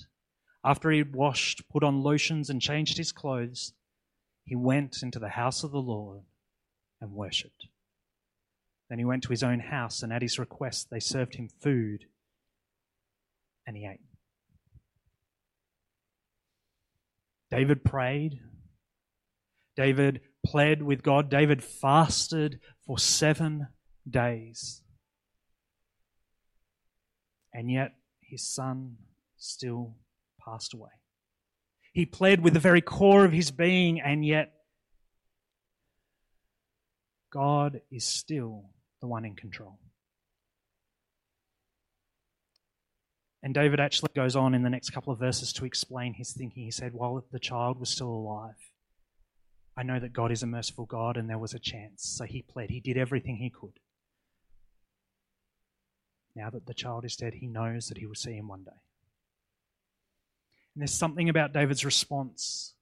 After 0.66 0.92
he 0.92 0.98
had 0.98 1.16
washed, 1.16 1.70
put 1.70 1.82
on 1.82 2.04
lotions, 2.04 2.50
and 2.50 2.62
changed 2.62 2.98
his 2.98 3.14
clothes, 3.14 3.72
he 4.44 4.54
went 4.54 5.02
into 5.02 5.18
the 5.18 5.30
house 5.30 5.64
of 5.64 5.72
the 5.72 5.78
Lord 5.78 6.24
and 7.00 7.14
worshipped. 7.14 7.68
Then 8.90 9.00
he 9.00 9.06
went 9.06 9.24
to 9.24 9.30
his 9.30 9.44
own 9.44 9.62
house, 9.62 10.04
and 10.04 10.12
at 10.12 10.22
his 10.22 10.38
request, 10.38 10.90
they 10.90 11.00
served 11.00 11.36
him 11.36 11.48
food, 11.48 12.04
and 13.66 13.78
he 13.78 13.86
ate. 13.86 14.02
David 17.50 17.86
prayed. 17.86 18.42
David 19.78 20.20
pled 20.46 20.84
with 20.84 21.02
God. 21.02 21.30
David 21.30 21.64
fasted 21.64 22.60
for 22.86 23.00
seven 23.00 23.70
days. 24.06 24.82
And 27.54 27.72
yet, 27.72 27.94
his 28.34 28.42
son 28.52 28.98
still 29.38 29.96
passed 30.44 30.74
away. 30.74 30.90
He 31.94 32.08
pled 32.08 32.42
with 32.42 32.54
the 32.56 32.60
very 32.60 32.82
core 32.82 33.26
of 33.26 33.32
his 33.32 33.52
being, 33.52 34.02
and 34.02 34.26
yet 34.26 34.52
God 37.32 37.82
is 37.92 38.04
still 38.04 38.72
the 39.02 39.08
one 39.08 39.24
in 39.24 39.36
control. 39.36 39.78
And 43.44 43.54
David 43.54 43.80
actually 43.80 44.10
goes 44.16 44.36
on 44.36 44.56
in 44.56 44.64
the 44.64 44.70
next 44.72 44.90
couple 44.90 45.14
of 45.14 45.20
verses 45.20 45.54
to 45.54 45.66
explain 45.66 46.16
his 46.16 46.34
thinking. 46.34 46.64
He 46.64 46.72
said, 46.72 46.94
While 46.94 47.24
the 47.32 47.40
child 47.40 47.80
was 47.80 47.92
still 47.92 48.10
alive, 48.10 48.56
I 49.78 49.84
know 49.84 50.00
that 50.00 50.14
God 50.14 50.32
is 50.32 50.42
a 50.42 50.48
merciful 50.48 50.88
God 50.88 51.18
and 51.18 51.30
there 51.30 51.38
was 51.38 51.54
a 51.54 51.60
chance. 51.60 52.02
So 52.18 52.26
he 52.26 52.42
pled. 52.42 52.72
He 52.72 52.80
did 52.80 52.98
everything 52.98 53.36
he 53.36 53.52
could. 53.52 53.78
Now 56.36 56.50
that 56.50 56.66
the 56.66 56.74
child 56.74 57.06
is 57.06 57.16
dead, 57.16 57.36
he 57.36 57.48
knows 57.48 57.88
that 57.88 57.98
he 57.98 58.06
will 58.06 58.16
see 58.16 58.34
him 58.34 58.48
one 58.48 58.64
day. 58.64 58.72
And 60.74 60.82
there's 60.82 60.94
something 60.94 61.30
about 61.30 61.54
David's 61.54 61.86
response. 61.86 62.74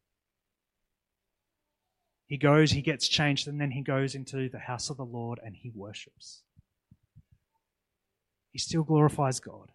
He 2.27 2.37
goes, 2.37 2.71
he 2.71 2.81
gets 2.81 3.09
changed, 3.09 3.49
and 3.49 3.59
then 3.59 3.71
he 3.71 3.81
goes 3.81 4.15
into 4.15 4.47
the 4.47 4.59
house 4.59 4.89
of 4.89 4.95
the 4.95 5.03
Lord 5.03 5.39
and 5.43 5.53
he 5.53 5.69
worships. 5.75 6.43
He 8.51 8.59
still 8.59 8.83
glorifies 8.83 9.41
God. 9.41 9.71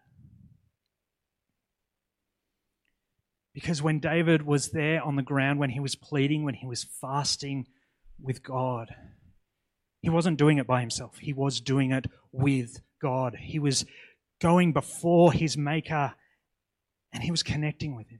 Because 3.53 3.81
when 3.81 3.99
David 3.99 4.43
was 4.43 4.69
there 4.69 5.03
on 5.03 5.15
the 5.15 5.23
ground, 5.23 5.59
when 5.59 5.71
he 5.71 5.79
was 5.79 5.95
pleading, 5.95 6.43
when 6.43 6.53
he 6.55 6.67
was 6.67 6.83
fasting 6.83 7.67
with 8.19 8.43
God, 8.43 8.93
he 10.01 10.09
wasn't 10.09 10.37
doing 10.37 10.57
it 10.57 10.67
by 10.67 10.81
himself. 10.81 11.17
He 11.17 11.33
was 11.33 11.59
doing 11.59 11.91
it 11.91 12.05
with 12.31 12.81
God. 13.01 13.35
He 13.35 13.59
was 13.59 13.85
going 14.39 14.73
before 14.73 15.33
his 15.33 15.57
Maker 15.57 16.13
and 17.11 17.23
he 17.23 17.31
was 17.31 17.43
connecting 17.43 17.95
with 17.95 18.09
him. 18.09 18.19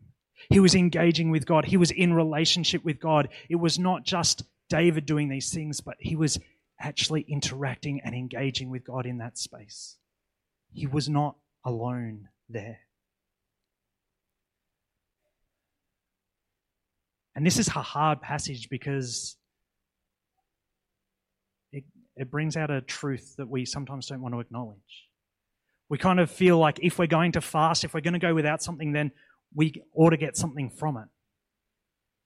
He 0.49 0.59
was 0.59 0.75
engaging 0.75 1.29
with 1.29 1.45
God. 1.45 1.65
He 1.65 1.77
was 1.77 1.91
in 1.91 2.13
relationship 2.13 2.83
with 2.83 2.99
God. 2.99 3.29
It 3.49 3.55
was 3.55 3.77
not 3.77 4.05
just 4.05 4.43
David 4.69 5.05
doing 5.05 5.29
these 5.29 5.51
things, 5.51 5.81
but 5.81 5.95
he 5.99 6.15
was 6.15 6.39
actually 6.79 7.25
interacting 7.27 8.01
and 8.03 8.13
engaging 8.13 8.69
with 8.69 8.85
God 8.85 9.05
in 9.05 9.17
that 9.17 9.37
space. 9.37 9.97
He 10.73 10.85
was 10.87 11.09
not 11.09 11.35
alone 11.63 12.29
there. 12.49 12.79
And 17.35 17.45
this 17.45 17.57
is 17.59 17.67
a 17.67 17.81
hard 17.81 18.21
passage 18.21 18.69
because 18.69 19.37
it, 22.17 22.31
brings 22.31 22.57
out 22.57 22.71
a 22.71 22.81
truth 22.81 23.35
that 23.37 23.49
we 23.49 23.65
sometimes 23.65 24.07
don't 24.07 24.21
want 24.21 24.33
to 24.33 24.39
acknowledge. 24.39 25.07
We 25.89 25.97
kind 25.97 26.19
of 26.19 26.29
feel 26.29 26.57
like 26.57 26.79
if 26.81 26.99
we're 26.99 27.07
going 27.07 27.33
to 27.33 27.41
fast, 27.41 27.83
if 27.83 27.93
we're 27.93 28.01
going 28.01 28.13
to 28.13 28.19
go 28.19 28.33
without 28.33 28.61
something, 28.61 28.91
then 28.91 29.11
we 29.55 29.81
ought 29.95 30.09
to 30.09 30.17
get 30.17 30.35
something 30.35 30.69
from 30.69 30.97
it. 30.97 31.07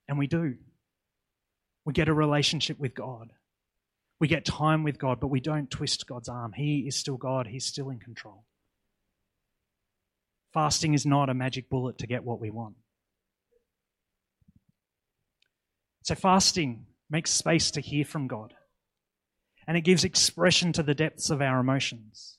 And 0.08 0.18
we 0.18 0.28
do. 0.28 0.56
We 1.86 1.94
get 1.94 2.10
a 2.10 2.14
relationship 2.14 2.80
with 2.80 2.94
God. 2.94 3.32
We 4.20 4.28
get 4.28 4.46
time 4.46 4.84
with 4.84 5.00
God, 5.00 5.20
but 5.20 5.30
we 5.30 5.40
don't 5.40 5.70
twist 5.70 6.08
God's 6.08 6.30
arm. 6.30 6.54
He 6.54 6.82
is 6.88 6.96
still 6.96 7.18
God, 7.18 7.48
He's 7.48 7.66
still 7.66 7.90
in 7.90 8.00
control. 8.00 8.46
Fasting 10.54 10.94
is 10.94 11.06
not 11.06 11.30
a 11.30 11.34
magic 11.34 11.70
bullet 11.70 11.98
to 12.00 12.08
get 12.08 12.24
what 12.24 12.40
we 12.40 12.50
want. 12.50 12.76
So, 16.04 16.14
fasting 16.16 16.86
makes 17.10 17.32
space 17.32 17.72
to 17.72 17.82
hear 17.82 18.06
from 18.06 18.28
God, 18.28 18.54
and 19.68 19.78
it 19.78 19.82
gives 19.82 20.04
expression 20.04 20.74
to 20.74 20.84
the 20.84 20.96
depths 20.96 21.30
of 21.30 21.42
our 21.42 21.60
emotions. 21.60 22.38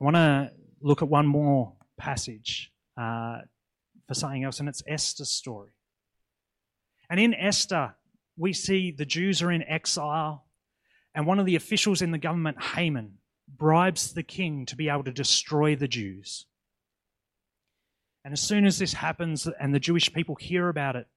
I 0.00 0.04
want 0.04 0.16
to 0.16 0.52
look 0.80 1.02
at 1.02 1.08
one 1.08 1.26
more 1.26 1.74
passage 1.96 2.72
uh, 2.96 3.38
for 4.06 4.14
something 4.14 4.44
else, 4.44 4.60
and 4.60 4.68
it's 4.68 4.82
Esther's 4.86 5.30
story. 5.30 5.70
And 7.10 7.18
in 7.18 7.34
Esther, 7.34 7.94
we 8.36 8.52
see 8.52 8.92
the 8.92 9.04
Jews 9.04 9.42
are 9.42 9.50
in 9.50 9.62
exile, 9.64 10.44
and 11.14 11.26
one 11.26 11.38
of 11.38 11.46
the 11.46 11.56
officials 11.56 12.02
in 12.02 12.12
the 12.12 12.18
government, 12.18 12.62
Haman, 12.62 13.18
bribes 13.48 14.12
the 14.12 14.22
king 14.22 14.66
to 14.66 14.76
be 14.76 14.88
able 14.88 15.04
to 15.04 15.12
destroy 15.12 15.74
the 15.74 15.88
Jews. 15.88 16.46
And 18.24 18.32
as 18.32 18.40
soon 18.40 18.66
as 18.66 18.78
this 18.78 18.92
happens 18.92 19.48
and 19.58 19.74
the 19.74 19.80
Jewish 19.80 20.12
people 20.12 20.34
hear 20.34 20.68
about 20.68 20.96
it, 20.96 21.08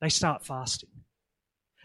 they 0.00 0.08
start 0.08 0.44
fasting. 0.44 0.90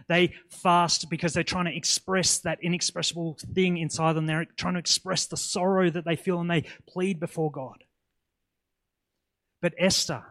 They 0.07 0.33
fast 0.49 1.09
because 1.09 1.33
they're 1.33 1.43
trying 1.43 1.65
to 1.65 1.75
express 1.75 2.39
that 2.39 2.59
inexpressible 2.61 3.37
thing 3.53 3.77
inside 3.77 4.13
them. 4.13 4.27
They're 4.27 4.45
trying 4.45 4.75
to 4.75 4.79
express 4.79 5.25
the 5.25 5.37
sorrow 5.37 5.89
that 5.89 6.05
they 6.05 6.15
feel 6.15 6.39
and 6.39 6.49
they 6.49 6.65
plead 6.87 7.19
before 7.19 7.51
God. 7.51 7.83
But 9.61 9.73
Esther 9.79 10.23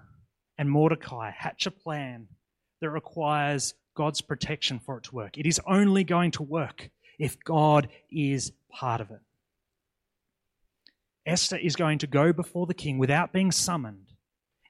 and 0.57 0.71
Mordecai 0.71 1.31
hatch 1.31 1.67
a 1.67 1.73
plan 1.73 2.29
that 2.81 2.91
requires 2.91 3.75
God's 3.97 4.21
protection 4.21 4.79
for 4.79 4.99
it 4.99 5.05
to 5.05 5.15
work. 5.15 5.39
It 5.39 5.47
is 5.47 5.61
only 5.67 6.05
going 6.05 6.31
to 6.33 6.43
work 6.43 6.91
if 7.19 7.43
God 7.43 7.89
is 8.11 8.53
part 8.71 9.01
of 9.01 9.11
it. 9.11 9.21
Esther 11.27 11.57
is 11.57 11.75
going 11.75 11.99
to 11.99 12.07
go 12.07 12.33
before 12.33 12.67
the 12.67 12.75
king 12.75 12.99
without 12.99 13.33
being 13.33 13.51
summoned. 13.51 14.13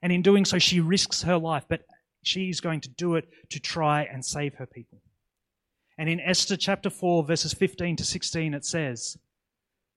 And 0.01 0.11
in 0.11 0.21
doing 0.21 0.45
so, 0.45 0.57
she 0.57 0.79
risks 0.79 1.23
her 1.23 1.37
life. 1.37 1.65
But 1.67 1.81
she's 2.27 2.59
going 2.59 2.81
to 2.81 2.89
do 2.89 3.15
it 3.15 3.27
to 3.49 3.59
try 3.59 4.03
and 4.03 4.23
save 4.23 4.55
her 4.55 4.65
people. 4.65 5.01
And 5.97 6.09
in 6.09 6.19
Esther 6.19 6.57
chapter 6.57 6.89
4, 6.89 7.23
verses 7.23 7.53
15 7.53 7.97
to 7.97 8.03
16, 8.03 8.53
it 8.53 8.65
says, 8.65 9.17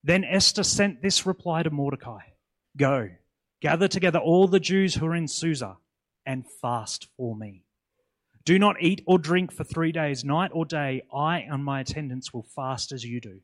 Then 0.03 0.23
Esther 0.23 0.63
sent 0.63 1.01
this 1.01 1.25
reply 1.25 1.63
to 1.63 1.69
Mordecai 1.69 2.21
Go, 2.77 3.09
gather 3.61 3.87
together 3.87 4.19
all 4.19 4.47
the 4.47 4.59
Jews 4.59 4.95
who 4.95 5.07
are 5.07 5.15
in 5.15 5.27
Susa 5.27 5.77
and 6.25 6.45
fast 6.61 7.07
for 7.17 7.35
me. 7.35 7.63
Do 8.45 8.57
not 8.57 8.81
eat 8.81 9.03
or 9.05 9.19
drink 9.19 9.51
for 9.51 9.63
three 9.63 9.91
days, 9.91 10.23
night 10.23 10.51
or 10.53 10.65
day. 10.65 11.03
I 11.13 11.39
and 11.39 11.63
my 11.63 11.81
attendants 11.81 12.33
will 12.33 12.43
fast 12.55 12.91
as 12.91 13.03
you 13.03 13.19
do. 13.19 13.41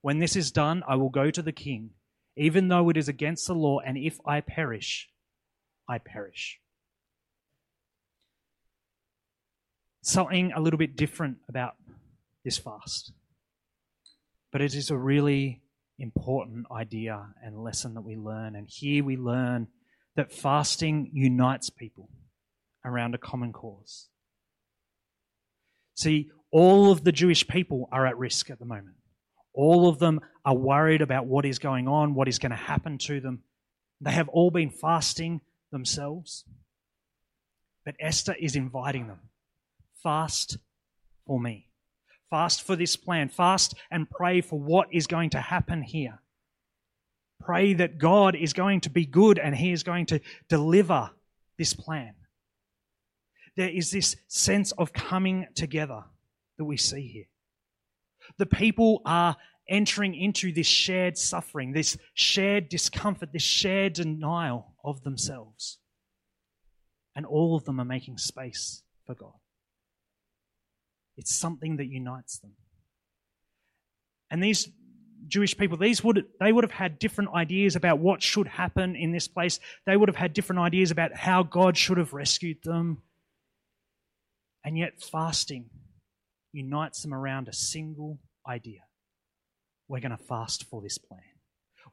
When 0.00 0.18
this 0.18 0.36
is 0.36 0.50
done, 0.50 0.82
I 0.88 0.96
will 0.96 1.08
go 1.10 1.30
to 1.30 1.42
the 1.42 1.52
king, 1.52 1.90
even 2.36 2.68
though 2.68 2.90
it 2.90 2.96
is 2.96 3.08
against 3.08 3.46
the 3.46 3.54
law, 3.54 3.78
and 3.80 3.96
if 3.96 4.18
I 4.26 4.40
perish, 4.40 5.08
I 5.88 5.98
perish. 5.98 6.58
Something 10.06 10.52
a 10.52 10.60
little 10.60 10.78
bit 10.78 10.96
different 10.96 11.38
about 11.48 11.74
this 12.44 12.56
fast. 12.56 13.12
But 14.52 14.60
it 14.60 14.74
is 14.74 14.90
a 14.90 14.96
really 14.96 15.62
important 15.98 16.66
idea 16.70 17.26
and 17.42 17.58
lesson 17.58 17.94
that 17.94 18.02
we 18.02 18.16
learn. 18.16 18.54
And 18.54 18.68
here 18.68 19.02
we 19.02 19.16
learn 19.16 19.66
that 20.14 20.32
fasting 20.32 21.10
unites 21.12 21.70
people 21.70 22.08
around 22.84 23.14
a 23.14 23.18
common 23.18 23.52
cause. 23.52 24.08
See, 25.96 26.30
all 26.52 26.92
of 26.92 27.02
the 27.02 27.12
Jewish 27.12 27.46
people 27.48 27.88
are 27.90 28.06
at 28.06 28.16
risk 28.16 28.48
at 28.48 28.60
the 28.60 28.64
moment. 28.64 28.96
All 29.52 29.88
of 29.88 29.98
them 29.98 30.20
are 30.44 30.54
worried 30.54 31.02
about 31.02 31.26
what 31.26 31.44
is 31.44 31.58
going 31.58 31.88
on, 31.88 32.14
what 32.14 32.28
is 32.28 32.38
going 32.38 32.50
to 32.50 32.56
happen 32.56 32.98
to 32.98 33.20
them. 33.20 33.42
They 34.00 34.12
have 34.12 34.28
all 34.28 34.50
been 34.52 34.70
fasting 34.70 35.40
themselves. 35.72 36.44
But 37.84 37.96
Esther 37.98 38.36
is 38.38 38.54
inviting 38.54 39.08
them 39.08 39.20
fast 40.02 40.58
for 41.26 41.40
me. 41.40 41.68
Fast 42.30 42.62
for 42.62 42.76
this 42.76 42.96
plan. 42.96 43.28
Fast 43.28 43.74
and 43.90 44.10
pray 44.10 44.40
for 44.40 44.58
what 44.58 44.88
is 44.92 45.06
going 45.06 45.30
to 45.30 45.40
happen 45.40 45.82
here. 45.82 46.20
Pray 47.40 47.74
that 47.74 47.98
God 47.98 48.34
is 48.34 48.52
going 48.52 48.80
to 48.82 48.90
be 48.90 49.06
good 49.06 49.38
and 49.38 49.54
He 49.54 49.72
is 49.72 49.82
going 49.82 50.06
to 50.06 50.20
deliver 50.48 51.10
this 51.58 51.74
plan. 51.74 52.14
There 53.56 53.68
is 53.68 53.90
this 53.90 54.16
sense 54.28 54.72
of 54.72 54.92
coming 54.92 55.46
together 55.54 56.04
that 56.58 56.64
we 56.64 56.76
see 56.76 57.06
here. 57.06 57.28
The 58.38 58.46
people 58.46 59.02
are 59.04 59.36
entering 59.68 60.14
into 60.14 60.52
this 60.52 60.66
shared 60.66 61.16
suffering, 61.16 61.72
this 61.72 61.96
shared 62.14 62.68
discomfort, 62.68 63.32
this 63.32 63.42
shared 63.42 63.94
denial 63.94 64.74
of 64.84 65.02
themselves. 65.02 65.78
And 67.14 67.24
all 67.24 67.56
of 67.56 67.64
them 67.64 67.80
are 67.80 67.84
making 67.84 68.18
space 68.18 68.82
for 69.06 69.14
God. 69.14 69.32
It's 71.16 71.34
something 71.34 71.76
that 71.76 71.86
unites 71.86 72.38
them. 72.38 72.52
And 74.30 74.42
these 74.42 74.68
Jewish 75.28 75.56
people, 75.56 75.76
these 75.76 76.04
would 76.04 76.24
they 76.40 76.52
would 76.52 76.64
have 76.64 76.72
had 76.72 76.98
different 76.98 77.30
ideas 77.34 77.76
about 77.76 77.98
what 77.98 78.22
should 78.22 78.48
happen 78.48 78.96
in 78.96 79.12
this 79.12 79.28
place. 79.28 79.58
They 79.86 79.96
would 79.96 80.08
have 80.08 80.16
had 80.16 80.32
different 80.32 80.60
ideas 80.60 80.90
about 80.90 81.14
how 81.14 81.42
God 81.42 81.76
should 81.76 81.98
have 81.98 82.12
rescued 82.12 82.62
them. 82.62 83.02
And 84.64 84.76
yet 84.76 85.02
fasting 85.02 85.70
unites 86.52 87.02
them 87.02 87.14
around 87.14 87.48
a 87.48 87.52
single 87.52 88.18
idea. 88.46 88.80
We're 89.88 90.00
going 90.00 90.16
to 90.16 90.24
fast 90.24 90.64
for 90.64 90.82
this 90.82 90.98
plan. 90.98 91.35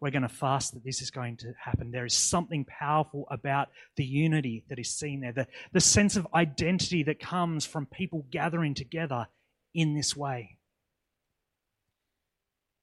We're 0.04 0.12
going 0.12 0.24
to 0.24 0.28
fast 0.28 0.74
that 0.74 0.84
this 0.84 1.02
is 1.02 1.12
going 1.12 1.38
to 1.38 1.54
happen. 1.58 1.90
There 1.90 2.06
is 2.06 2.14
something 2.14 2.66
powerful 2.66 3.26
about 3.32 3.70
the 3.96 4.04
unity 4.04 4.66
that 4.68 4.78
is 4.78 4.90
seen 4.90 5.22
there, 5.22 5.32
the, 5.32 5.48
the 5.72 5.80
sense 5.80 6.18
of 6.18 6.28
identity 6.34 7.04
that 7.04 7.22
comes 7.22 7.66
from 7.66 7.86
people 7.86 8.26
gathering 8.30 8.74
together 8.74 9.28
in 9.74 9.96
this 9.96 10.14
way. 10.14 10.58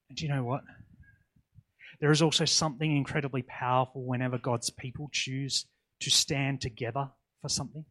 And 0.08 0.16
do 0.16 0.24
you 0.24 0.32
know 0.32 0.44
what? 0.44 0.62
There 2.00 2.10
is 2.10 2.22
also 2.22 2.46
something 2.46 2.96
incredibly 2.96 3.42
powerful 3.42 4.02
whenever 4.02 4.38
God's 4.38 4.70
people 4.70 5.10
choose 5.12 5.66
to 6.00 6.08
stand 6.10 6.62
together 6.62 7.10
for 7.42 7.50
something. 7.50 7.84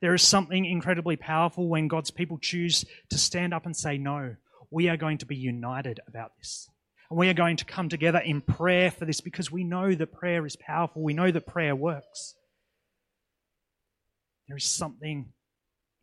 There 0.00 0.14
is 0.14 0.22
something 0.22 0.64
incredibly 0.64 1.14
powerful 1.14 1.68
when 1.68 1.86
God's 1.86 2.10
people 2.10 2.38
choose 2.38 2.84
to 3.10 3.18
stand 3.18 3.54
up 3.54 3.66
and 3.66 3.76
say, 3.76 3.98
No, 3.98 4.34
we 4.72 4.88
are 4.88 4.96
going 4.96 5.18
to 5.18 5.26
be 5.26 5.36
united 5.36 6.00
about 6.08 6.32
this. 6.38 6.68
And 7.10 7.18
we 7.18 7.28
are 7.28 7.34
going 7.34 7.56
to 7.58 7.64
come 7.64 7.88
together 7.88 8.18
in 8.18 8.40
prayer 8.40 8.90
for 8.90 9.04
this 9.04 9.20
because 9.20 9.50
we 9.50 9.64
know 9.64 9.94
that 9.94 10.12
prayer 10.12 10.46
is 10.46 10.56
powerful. 10.56 11.02
We 11.02 11.14
know 11.14 11.30
that 11.30 11.46
prayer 11.46 11.76
works. 11.76 12.34
There 14.48 14.56
is 14.56 14.64
something 14.64 15.32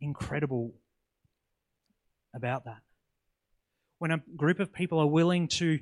incredible 0.00 0.74
about 2.34 2.64
that. 2.64 2.80
When 3.98 4.10
a 4.10 4.22
group 4.36 4.58
of 4.58 4.72
people 4.72 4.98
are 4.98 5.06
willing 5.06 5.48
to 5.48 5.78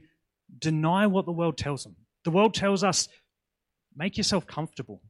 deny 0.59 1.07
what 1.07 1.27
the 1.27 1.33
world 1.33 1.57
tells 1.57 1.85
them. 1.85 1.97
The 2.25 2.31
world 2.31 2.55
tells 2.55 2.85
us 2.85 3.09
make 3.95 4.17
yourself 4.17 4.47
comfortable, 4.47 5.03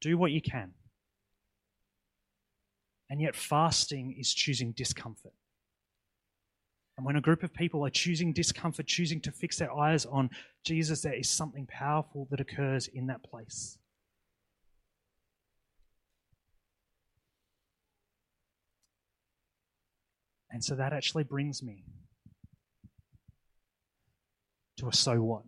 do 0.00 0.16
what 0.16 0.32
you 0.32 0.40
can. 0.40 0.72
And 3.08 3.20
yet, 3.20 3.36
fasting 3.36 4.16
is 4.18 4.34
choosing 4.34 4.72
discomfort. 4.72 5.32
And 6.96 7.04
when 7.04 7.16
a 7.16 7.20
group 7.20 7.42
of 7.42 7.52
people 7.52 7.84
are 7.84 7.90
choosing 7.90 8.32
discomfort, 8.32 8.86
choosing 8.86 9.20
to 9.22 9.30
fix 9.30 9.58
their 9.58 9.72
eyes 9.72 10.06
on 10.06 10.30
Jesus, 10.64 11.02
there 11.02 11.12
is 11.12 11.28
something 11.28 11.66
powerful 11.66 12.26
that 12.30 12.40
occurs 12.40 12.88
in 12.88 13.08
that 13.08 13.22
place. 13.22 13.78
And 20.50 20.64
so 20.64 20.74
that 20.76 20.94
actually 20.94 21.24
brings 21.24 21.62
me 21.62 21.84
to 24.78 24.88
a 24.88 24.92
so 24.92 25.20
what. 25.20 25.42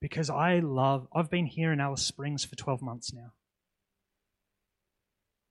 Because 0.00 0.30
I 0.30 0.60
love, 0.60 1.08
I've 1.12 1.28
been 1.28 1.46
here 1.46 1.72
in 1.72 1.80
Alice 1.80 2.02
Springs 2.02 2.44
for 2.44 2.54
12 2.54 2.80
months 2.80 3.12
now. 3.12 3.32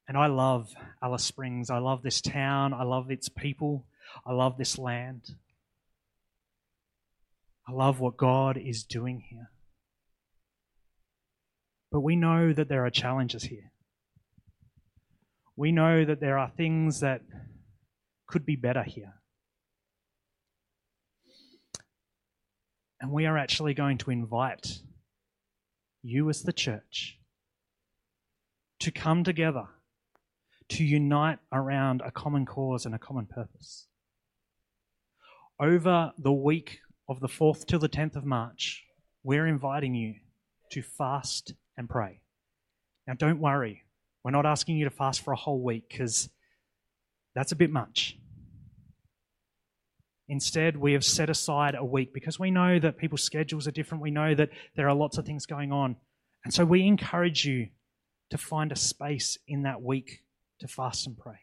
And 0.10 0.18
I 0.18 0.26
love 0.26 0.74
Alice 1.04 1.24
Springs. 1.24 1.70
I 1.70 1.78
love 1.78 2.02
this 2.02 2.20
town. 2.20 2.74
I 2.74 2.82
love 2.82 3.12
its 3.12 3.30
people. 3.30 3.86
I 4.26 4.34
love 4.34 4.58
this 4.58 4.80
land. 4.80 5.36
I 7.68 7.74
love 7.74 8.00
what 8.00 8.18
God 8.18 8.58
is 8.58 8.84
doing 8.84 9.24
here. 9.30 9.52
But 11.92 12.00
we 12.00 12.16
know 12.16 12.52
that 12.54 12.70
there 12.70 12.88
are 12.88 12.90
challenges 12.90 13.44
here. 13.44 13.72
We 15.56 15.72
know 15.72 16.04
that 16.04 16.20
there 16.20 16.40
are 16.40 16.52
things 16.58 17.02
that 17.02 17.22
could 18.26 18.48
be 18.48 18.56
better 18.56 18.82
here. 18.82 19.14
And 23.00 23.12
we 23.12 23.28
are 23.28 23.38
actually 23.38 23.76
going 23.76 24.00
to 24.00 24.10
invite 24.10 24.80
you 26.02 26.32
as 26.32 26.42
the 26.42 26.54
church 26.54 27.20
to 28.80 28.90
come 28.90 29.24
together 29.24 29.68
to 30.70 30.84
unite 30.84 31.40
around 31.52 32.02
a 32.06 32.12
common 32.12 32.46
cause 32.46 32.86
and 32.86 32.94
a 32.94 33.00
common 33.00 33.26
purpose. 33.26 33.88
Over 35.60 36.14
the 36.18 36.32
week 36.32 36.80
of 37.08 37.20
the 37.20 37.28
4th 37.28 37.66
till 37.66 37.80
the 37.80 37.90
10th 37.90 38.16
of 38.16 38.24
March, 38.24 38.86
we're 39.24 39.48
inviting 39.48 39.96
you 39.96 40.16
to 40.72 40.82
fast 40.82 41.54
and 41.76 41.90
pray. 41.90 42.22
Now, 43.08 43.16
don't 43.16 43.40
worry, 43.40 43.84
we're 44.24 44.32
not 44.32 44.46
asking 44.46 44.78
you 44.78 44.86
to 44.86 44.92
fast 44.92 45.22
for 45.22 45.34
a 45.34 45.38
whole 45.38 45.62
week 45.62 45.90
because 45.90 46.30
that's 47.36 47.52
a 47.52 47.56
bit 47.56 47.72
much. 47.72 48.18
Instead, 50.28 50.78
we 50.78 50.94
have 50.94 51.04
set 51.04 51.30
aside 51.30 51.74
a 51.74 51.84
week 51.84 52.14
because 52.14 52.40
we 52.40 52.52
know 52.52 52.78
that 52.78 52.98
people's 52.98 53.24
schedules 53.24 53.68
are 53.68 53.72
different. 53.72 54.04
We 54.04 54.12
know 54.12 54.36
that 54.36 54.52
there 54.76 54.88
are 54.88 54.94
lots 54.94 55.18
of 55.18 55.26
things 55.26 55.48
going 55.48 55.72
on. 55.72 55.96
And 56.46 56.54
so 56.54 56.64
we 56.64 56.86
encourage 56.86 57.46
you 57.46 57.70
to 58.30 58.38
find 58.38 58.72
a 58.72 58.76
space 58.76 59.40
in 59.48 59.64
that 59.64 59.82
week 59.82 60.22
to 60.60 60.68
fast 60.68 61.08
and 61.08 61.18
pray. 61.18 61.40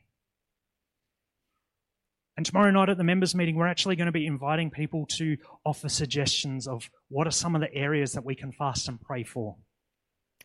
And 2.36 2.44
tomorrow 2.44 2.70
night 2.70 2.90
at 2.90 2.98
the 2.98 3.04
members' 3.04 3.34
meeting, 3.34 3.56
we're 3.56 3.66
actually 3.66 3.96
going 3.96 4.06
to 4.06 4.12
be 4.12 4.26
inviting 4.26 4.70
people 4.70 5.06
to 5.16 5.38
offer 5.64 5.88
suggestions 5.88 6.68
of 6.68 6.90
what 7.08 7.26
are 7.26 7.32
some 7.32 7.54
of 7.54 7.62
the 7.62 7.74
areas 7.74 8.12
that 8.12 8.24
we 8.24 8.34
can 8.34 8.52
fast 8.52 8.88
and 8.88 9.00
pray 9.00 9.24
for. 9.24 9.56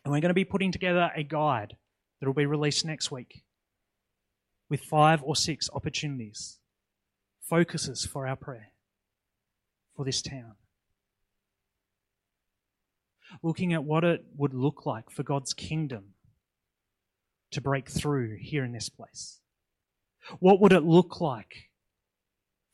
And 0.04 0.12
we're 0.12 0.20
going 0.20 0.30
to 0.30 0.34
be 0.34 0.44
putting 0.44 0.72
together 0.72 1.10
a 1.14 1.22
guide 1.22 1.76
that 2.20 2.26
will 2.26 2.34
be 2.34 2.46
released 2.46 2.86
next 2.86 3.10
week 3.10 3.44
with 4.70 4.80
five 4.80 5.22
or 5.22 5.36
six 5.36 5.68
opportunities, 5.74 6.58
focuses 7.42 8.06
for 8.06 8.26
our 8.26 8.36
prayer 8.36 8.72
for 9.94 10.04
this 10.04 10.22
town. 10.22 10.54
Looking 13.42 13.74
at 13.74 13.84
what 13.84 14.02
it 14.02 14.24
would 14.34 14.54
look 14.54 14.86
like 14.86 15.10
for 15.10 15.22
God's 15.22 15.52
kingdom 15.52 16.14
to 17.52 17.60
break 17.60 17.88
through 17.88 18.36
here 18.40 18.64
in 18.64 18.72
this 18.72 18.88
place? 18.88 19.40
What 20.38 20.60
would 20.60 20.72
it 20.72 20.84
look 20.84 21.20
like 21.20 21.70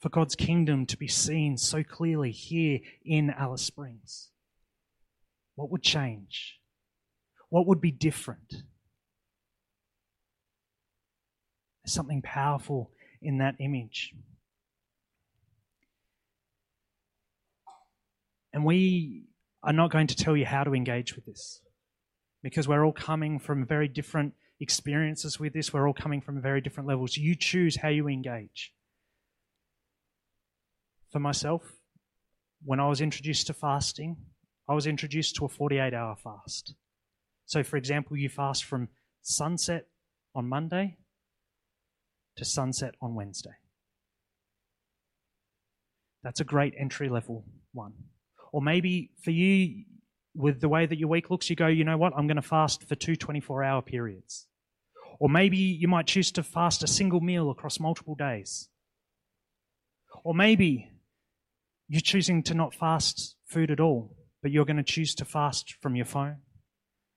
for 0.00 0.08
God's 0.08 0.34
kingdom 0.34 0.86
to 0.86 0.96
be 0.96 1.08
seen 1.08 1.56
so 1.56 1.82
clearly 1.82 2.30
here 2.30 2.80
in 3.04 3.30
Alice 3.30 3.62
Springs? 3.62 4.30
What 5.54 5.70
would 5.70 5.82
change? 5.82 6.60
What 7.48 7.66
would 7.66 7.80
be 7.80 7.90
different? 7.90 8.50
There's 11.82 11.94
something 11.94 12.22
powerful 12.22 12.90
in 13.20 13.38
that 13.38 13.56
image. 13.58 14.14
And 18.52 18.64
we 18.64 19.24
are 19.62 19.72
not 19.72 19.90
going 19.90 20.06
to 20.08 20.16
tell 20.16 20.36
you 20.36 20.46
how 20.46 20.64
to 20.64 20.74
engage 20.74 21.16
with 21.16 21.26
this 21.26 21.60
because 22.42 22.68
we're 22.68 22.84
all 22.84 22.92
coming 22.92 23.38
from 23.38 23.66
very 23.66 23.88
different 23.88 24.34
experiences 24.60 25.38
with 25.38 25.52
this. 25.52 25.72
We're 25.72 25.86
all 25.86 25.94
coming 25.94 26.20
from 26.20 26.40
very 26.40 26.60
different 26.60 26.88
levels. 26.88 27.16
You 27.16 27.34
choose 27.34 27.76
how 27.76 27.88
you 27.88 28.08
engage. 28.08 28.72
For 31.10 31.20
myself, 31.20 31.62
when 32.64 32.80
I 32.80 32.88
was 32.88 33.00
introduced 33.00 33.46
to 33.46 33.54
fasting, 33.54 34.16
I 34.68 34.74
was 34.74 34.86
introduced 34.86 35.36
to 35.36 35.44
a 35.46 35.48
48 35.48 35.94
hour 35.94 36.16
fast. 36.16 36.74
So, 37.46 37.62
for 37.62 37.76
example, 37.76 38.16
you 38.16 38.28
fast 38.28 38.64
from 38.64 38.88
sunset 39.22 39.86
on 40.34 40.48
Monday 40.48 40.98
to 42.36 42.44
sunset 42.44 42.94
on 43.00 43.14
Wednesday. 43.14 43.56
That's 46.22 46.40
a 46.40 46.44
great 46.44 46.74
entry 46.78 47.08
level 47.08 47.44
one. 47.72 47.94
Or 48.52 48.60
maybe 48.60 49.12
for 49.22 49.30
you, 49.30 49.84
with 50.38 50.60
the 50.60 50.68
way 50.68 50.86
that 50.86 50.98
your 50.98 51.08
week 51.08 51.30
looks, 51.30 51.50
you 51.50 51.56
go, 51.56 51.66
you 51.66 51.84
know 51.84 51.98
what, 51.98 52.12
I'm 52.16 52.28
going 52.28 52.36
to 52.36 52.42
fast 52.42 52.88
for 52.88 52.94
two 52.94 53.16
24 53.16 53.64
hour 53.64 53.82
periods. 53.82 54.46
Or 55.18 55.28
maybe 55.28 55.56
you 55.56 55.88
might 55.88 56.06
choose 56.06 56.30
to 56.32 56.44
fast 56.44 56.84
a 56.84 56.86
single 56.86 57.20
meal 57.20 57.50
across 57.50 57.80
multiple 57.80 58.14
days. 58.14 58.68
Or 60.22 60.34
maybe 60.34 60.92
you're 61.88 62.00
choosing 62.00 62.44
to 62.44 62.54
not 62.54 62.72
fast 62.72 63.34
food 63.46 63.72
at 63.72 63.80
all, 63.80 64.16
but 64.40 64.52
you're 64.52 64.64
going 64.64 64.76
to 64.76 64.84
choose 64.84 65.12
to 65.16 65.24
fast 65.24 65.74
from 65.80 65.96
your 65.96 66.06
phone. 66.06 66.36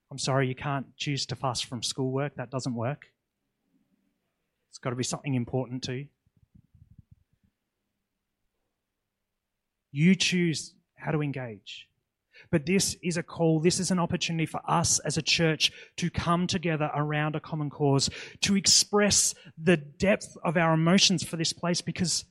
I'm 0.10 0.18
sorry, 0.18 0.48
you 0.48 0.56
can't 0.56 0.88
choose 0.98 1.28
to 1.28 1.36
fast 1.36 1.66
from 1.66 1.84
schoolwork. 1.84 2.36
That 2.38 2.50
doesn't 2.50 2.74
work. 2.74 3.06
It's 4.72 4.80
got 4.80 4.90
to 4.90 4.96
be 4.96 5.04
something 5.04 5.36
important 5.36 5.84
to 5.84 5.94
you. 5.94 6.08
You 9.92 10.16
choose 10.16 10.74
how 10.96 11.12
to 11.12 11.22
engage. 11.22 11.88
But 12.52 12.66
this 12.66 12.98
is 13.02 13.16
a 13.16 13.24
call, 13.24 13.62
this 13.62 13.80
is 13.80 13.92
an 13.92 14.00
opportunity 14.00 14.46
for 14.46 14.62
us 14.68 15.00
as 15.00 15.18
a 15.18 15.22
church 15.22 15.72
to 15.96 16.10
come 16.10 16.48
together 16.48 16.92
around 16.94 17.36
a 17.36 17.40
common 17.40 17.70
cause, 17.70 18.10
to 18.42 18.58
express 18.58 19.34
the 19.58 19.78
depth 19.78 20.36
of 20.44 20.58
our 20.58 20.74
emotions 20.74 21.24
for 21.24 21.38
this 21.38 21.54
place 21.54 21.82
because 21.82 22.26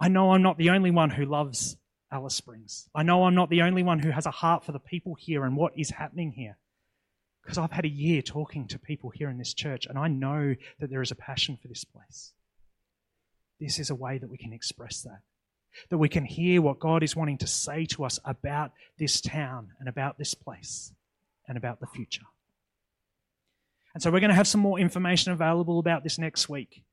I 0.00 0.08
know 0.08 0.32
I'm 0.32 0.42
not 0.42 0.56
the 0.56 0.70
only 0.70 0.90
one 0.90 1.10
who 1.10 1.26
loves 1.26 1.76
Alice 2.10 2.34
Springs. 2.34 2.88
I 2.94 3.02
know 3.02 3.24
I'm 3.24 3.34
not 3.34 3.50
the 3.50 3.62
only 3.62 3.82
one 3.82 3.98
who 3.98 4.10
has 4.10 4.24
a 4.24 4.30
heart 4.30 4.64
for 4.64 4.72
the 4.72 4.78
people 4.78 5.14
here 5.14 5.44
and 5.44 5.56
what 5.56 5.72
is 5.76 5.90
happening 5.90 6.32
here. 6.32 6.56
Because 7.42 7.58
I've 7.58 7.72
had 7.72 7.84
a 7.84 7.88
year 7.88 8.22
talking 8.22 8.66
to 8.68 8.78
people 8.78 9.10
here 9.10 9.28
in 9.28 9.36
this 9.36 9.52
church 9.52 9.84
and 9.84 9.98
I 9.98 10.08
know 10.08 10.54
that 10.80 10.88
there 10.88 11.02
is 11.02 11.10
a 11.10 11.16
passion 11.16 11.58
for 11.60 11.68
this 11.68 11.84
place. 11.84 12.32
This 13.60 13.78
is 13.78 13.90
a 13.90 13.94
way 13.94 14.16
that 14.16 14.30
we 14.30 14.38
can 14.38 14.54
express 14.54 15.02
that 15.02 15.20
that 15.90 15.98
we 15.98 16.08
can 16.08 16.24
hear 16.24 16.62
what 16.62 16.78
God 16.78 17.02
is 17.02 17.16
wanting 17.16 17.38
to 17.38 17.46
say 17.46 17.84
to 17.86 18.04
us 18.04 18.18
about 18.24 18.72
this 18.98 19.20
town 19.20 19.68
and 19.80 19.88
about 19.88 20.18
this 20.18 20.34
place 20.34 20.92
and 21.48 21.56
about 21.56 21.80
the 21.80 21.86
future. 21.86 22.24
And 23.94 24.02
so 24.02 24.10
we're 24.10 24.20
going 24.20 24.30
to 24.30 24.36
have 24.36 24.48
some 24.48 24.60
more 24.60 24.78
information 24.78 25.32
available 25.32 25.78
about 25.78 26.02
this 26.02 26.18
next 26.18 26.48
week. 26.48 26.84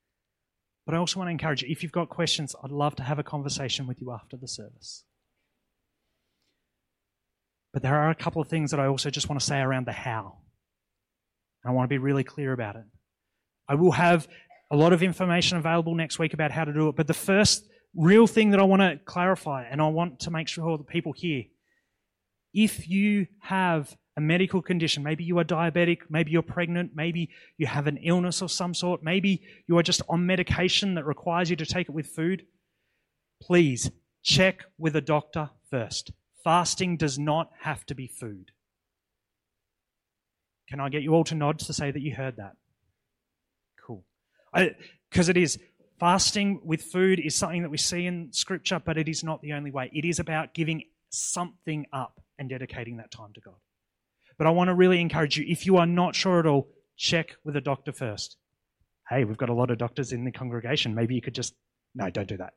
But 0.86 0.96
I 0.96 0.98
also 0.98 1.20
want 1.20 1.28
to 1.28 1.32
encourage 1.32 1.64
you, 1.64 1.70
if 1.70 1.84
you've 1.84 1.92
got 1.92 2.10
questions, 2.10 2.56
I'd 2.64 2.72
love 2.72 2.96
to 2.96 3.04
have 3.04 3.20
a 3.20 3.24
conversation 3.24 3.88
with 3.88 4.02
you 4.02 4.12
after 4.12 4.38
the 4.38 4.48
service. 4.48 5.04
But 7.74 7.82
there 7.84 7.96
are 7.96 8.10
a 8.10 8.16
couple 8.16 8.42
of 8.42 8.50
things 8.50 8.72
that 8.72 8.80
I 8.80 8.88
also 8.88 9.10
just 9.10 9.30
want 9.30 9.40
to 9.40 9.46
say 9.46 9.60
around 9.60 9.88
the 9.88 9.92
how. 9.92 10.38
And 11.64 11.72
I 11.72 11.74
want 11.74 11.86
to 11.86 11.94
be 11.94 11.98
really 11.98 12.24
clear 12.24 12.52
about 12.52 12.76
it. 12.76 12.84
I 13.68 13.76
will 13.76 13.92
have 13.94 14.28
a 14.70 14.76
lot 14.76 14.94
of 14.94 15.04
information 15.04 15.58
available 15.58 15.96
next 15.96 16.20
week 16.20 16.34
about 16.34 16.52
how 16.52 16.66
to 16.66 16.74
do 16.74 16.90
it. 16.90 16.96
But 16.96 17.08
the 17.08 17.14
first 17.14 17.68
real 17.96 18.28
thing 18.28 18.52
that 18.52 18.60
I 18.60 18.64
want 18.64 18.82
to 18.82 19.00
clarify, 19.06 19.66
and 19.70 19.82
I 19.82 19.88
want 19.88 20.22
to 20.22 20.32
make 20.32 20.48
sure 20.48 20.78
that 20.78 20.88
people 20.88 21.14
hear. 21.14 21.44
If 22.54 22.90
you 22.90 23.28
have 23.40 23.96
a 24.18 24.22
medical 24.22 24.62
condition, 24.62 25.04
maybe 25.04 25.24
you 25.24 25.38
are 25.40 25.44
diabetic, 25.44 26.00
maybe 26.10 26.32
you're 26.32 26.42
pregnant, 26.42 26.92
maybe 26.94 27.30
you 27.58 27.66
have 27.66 27.88
an 27.88 27.98
illness 27.98 28.42
of 28.42 28.52
some 28.52 28.74
sort, 28.74 29.04
maybe 29.04 29.44
you 29.68 29.78
are 29.78 29.84
just 29.84 30.02
on 30.10 30.26
medication 30.26 30.96
that 30.96 31.06
requires 31.06 31.50
you 31.50 31.56
to 31.56 31.66
take 31.66 31.88
it 31.88 31.96
with 31.96 32.08
food, 32.08 32.46
please 33.42 33.90
check 34.22 34.66
with 34.78 34.96
a 34.96 35.02
doctor 35.02 35.50
first. 35.70 36.12
Fasting 36.44 36.98
does 36.98 37.18
not 37.18 37.52
have 37.62 37.86
to 37.86 37.96
be 37.96 38.08
food. 38.08 38.52
Can 40.68 40.80
I 40.80 40.90
get 40.90 41.04
you 41.04 41.14
all 41.14 41.24
to 41.26 41.36
nod 41.36 41.60
to 41.60 41.74
say 41.74 41.92
that 41.92 42.02
you 42.02 42.16
heard 42.16 42.38
that? 42.38 42.54
Cool. 43.86 44.04
Because 45.10 45.30
it 45.30 45.38
is. 45.38 45.60
Fasting 46.02 46.62
with 46.64 46.82
food 46.82 47.20
is 47.20 47.36
something 47.36 47.62
that 47.62 47.70
we 47.70 47.78
see 47.78 48.08
in 48.08 48.34
Scripture, 48.34 48.82
but 48.84 48.98
it 48.98 49.08
is 49.08 49.24
not 49.24 49.40
the 49.44 49.54
only 49.54 49.70
way. 49.70 49.88
It 49.94 50.04
is 50.04 50.18
about 50.18 50.56
giving 50.56 50.82
something 51.12 51.86
up 51.94 52.20
and 52.40 52.50
dedicating 52.50 52.98
that 52.98 53.12
time 53.12 53.34
to 53.34 53.40
God. 53.40 53.58
But 54.40 54.48
I 54.48 54.50
want 54.50 54.70
to 54.70 54.74
really 54.74 55.00
encourage 55.00 55.38
you 55.38 55.46
if 55.48 55.68
you 55.68 55.78
are 55.78 55.86
not 55.86 56.16
sure 56.16 56.40
at 56.40 56.48
all, 56.48 56.70
check 56.98 57.36
with 57.44 57.56
a 57.56 57.62
doctor 57.62 57.92
first. 57.92 58.38
Hey, 59.08 59.26
we've 59.26 59.38
got 59.38 59.50
a 59.50 59.54
lot 59.54 59.70
of 59.70 59.78
doctors 59.78 60.12
in 60.12 60.26
the 60.26 60.32
congregation. 60.32 60.96
Maybe 60.96 61.14
you 61.14 61.22
could 61.22 61.36
just. 61.36 61.54
No, 61.94 62.10
don't 62.10 62.28
do 62.28 62.38
that. 62.38 62.54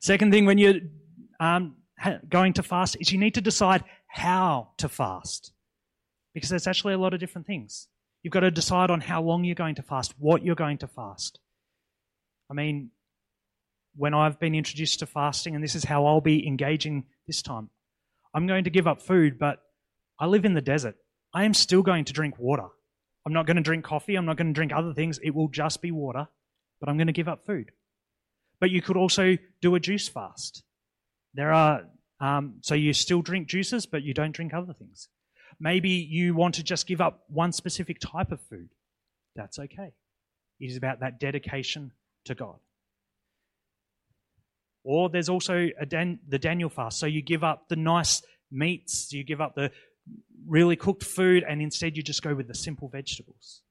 Second 0.00 0.32
thing, 0.32 0.44
when 0.44 0.58
you're 0.58 0.80
um, 1.40 1.76
going 2.28 2.52
to 2.52 2.62
fast, 2.62 2.98
is 3.00 3.10
you 3.10 3.18
need 3.18 3.36
to 3.36 3.40
decide 3.40 3.82
how 4.06 4.72
to 4.76 4.88
fast. 4.90 5.54
Because 6.34 6.50
there's 6.50 6.66
actually 6.66 6.92
a 6.92 6.98
lot 6.98 7.14
of 7.14 7.20
different 7.20 7.46
things. 7.46 7.88
You've 8.24 8.32
got 8.32 8.40
to 8.40 8.50
decide 8.50 8.90
on 8.90 9.02
how 9.02 9.22
long 9.22 9.44
you're 9.44 9.54
going 9.54 9.74
to 9.74 9.82
fast, 9.82 10.14
what 10.18 10.42
you're 10.42 10.54
going 10.54 10.78
to 10.78 10.88
fast. 10.88 11.38
I 12.50 12.54
mean, 12.54 12.90
when 13.96 14.14
I've 14.14 14.40
been 14.40 14.54
introduced 14.54 15.00
to 15.00 15.06
fasting, 15.06 15.54
and 15.54 15.62
this 15.62 15.74
is 15.74 15.84
how 15.84 16.06
I'll 16.06 16.22
be 16.22 16.46
engaging 16.46 17.04
this 17.26 17.42
time, 17.42 17.68
I'm 18.32 18.46
going 18.46 18.64
to 18.64 18.70
give 18.70 18.86
up 18.86 19.02
food, 19.02 19.38
but 19.38 19.60
I 20.18 20.24
live 20.26 20.46
in 20.46 20.54
the 20.54 20.62
desert. 20.62 20.96
I 21.34 21.44
am 21.44 21.52
still 21.52 21.82
going 21.82 22.06
to 22.06 22.14
drink 22.14 22.38
water. 22.38 22.66
I'm 23.26 23.34
not 23.34 23.46
going 23.46 23.58
to 23.58 23.62
drink 23.62 23.84
coffee. 23.84 24.16
I'm 24.16 24.24
not 24.24 24.38
going 24.38 24.48
to 24.48 24.52
drink 24.54 24.72
other 24.74 24.94
things. 24.94 25.18
It 25.22 25.34
will 25.34 25.48
just 25.48 25.82
be 25.82 25.90
water, 25.90 26.26
but 26.80 26.88
I'm 26.88 26.96
going 26.96 27.08
to 27.08 27.12
give 27.12 27.28
up 27.28 27.44
food. 27.44 27.72
But 28.58 28.70
you 28.70 28.80
could 28.80 28.96
also 28.96 29.36
do 29.60 29.74
a 29.74 29.80
juice 29.80 30.08
fast. 30.08 30.62
There 31.34 31.52
are, 31.52 31.82
um, 32.20 32.54
so 32.62 32.74
you 32.74 32.94
still 32.94 33.20
drink 33.20 33.48
juices, 33.48 33.84
but 33.84 34.02
you 34.02 34.14
don't 34.14 34.32
drink 34.32 34.54
other 34.54 34.72
things. 34.72 35.08
Maybe 35.64 35.88
you 35.88 36.34
want 36.34 36.56
to 36.56 36.62
just 36.62 36.86
give 36.86 37.00
up 37.00 37.24
one 37.28 37.50
specific 37.50 37.98
type 37.98 38.32
of 38.32 38.40
food. 38.50 38.68
That's 39.34 39.58
okay. 39.58 39.94
It 40.60 40.66
is 40.66 40.76
about 40.76 41.00
that 41.00 41.18
dedication 41.18 41.92
to 42.26 42.34
God. 42.34 42.56
Or 44.84 45.08
there's 45.08 45.30
also 45.30 45.70
Dan- 45.88 46.18
the 46.28 46.38
Daniel 46.38 46.68
fast. 46.68 46.98
So 46.98 47.06
you 47.06 47.22
give 47.22 47.42
up 47.42 47.70
the 47.70 47.76
nice 47.76 48.20
meats, 48.52 49.10
you 49.10 49.24
give 49.24 49.40
up 49.40 49.54
the 49.54 49.70
really 50.46 50.76
cooked 50.76 51.02
food, 51.02 51.42
and 51.48 51.62
instead 51.62 51.96
you 51.96 52.02
just 52.02 52.22
go 52.22 52.34
with 52.34 52.46
the 52.46 52.54
simple 52.54 52.88
vegetables. 52.88 53.62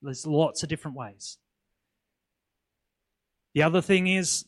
There's 0.00 0.26
lots 0.26 0.62
of 0.62 0.70
different 0.70 0.96
ways. 0.96 1.36
The 3.52 3.64
other 3.64 3.82
thing 3.82 4.06
is, 4.06 4.46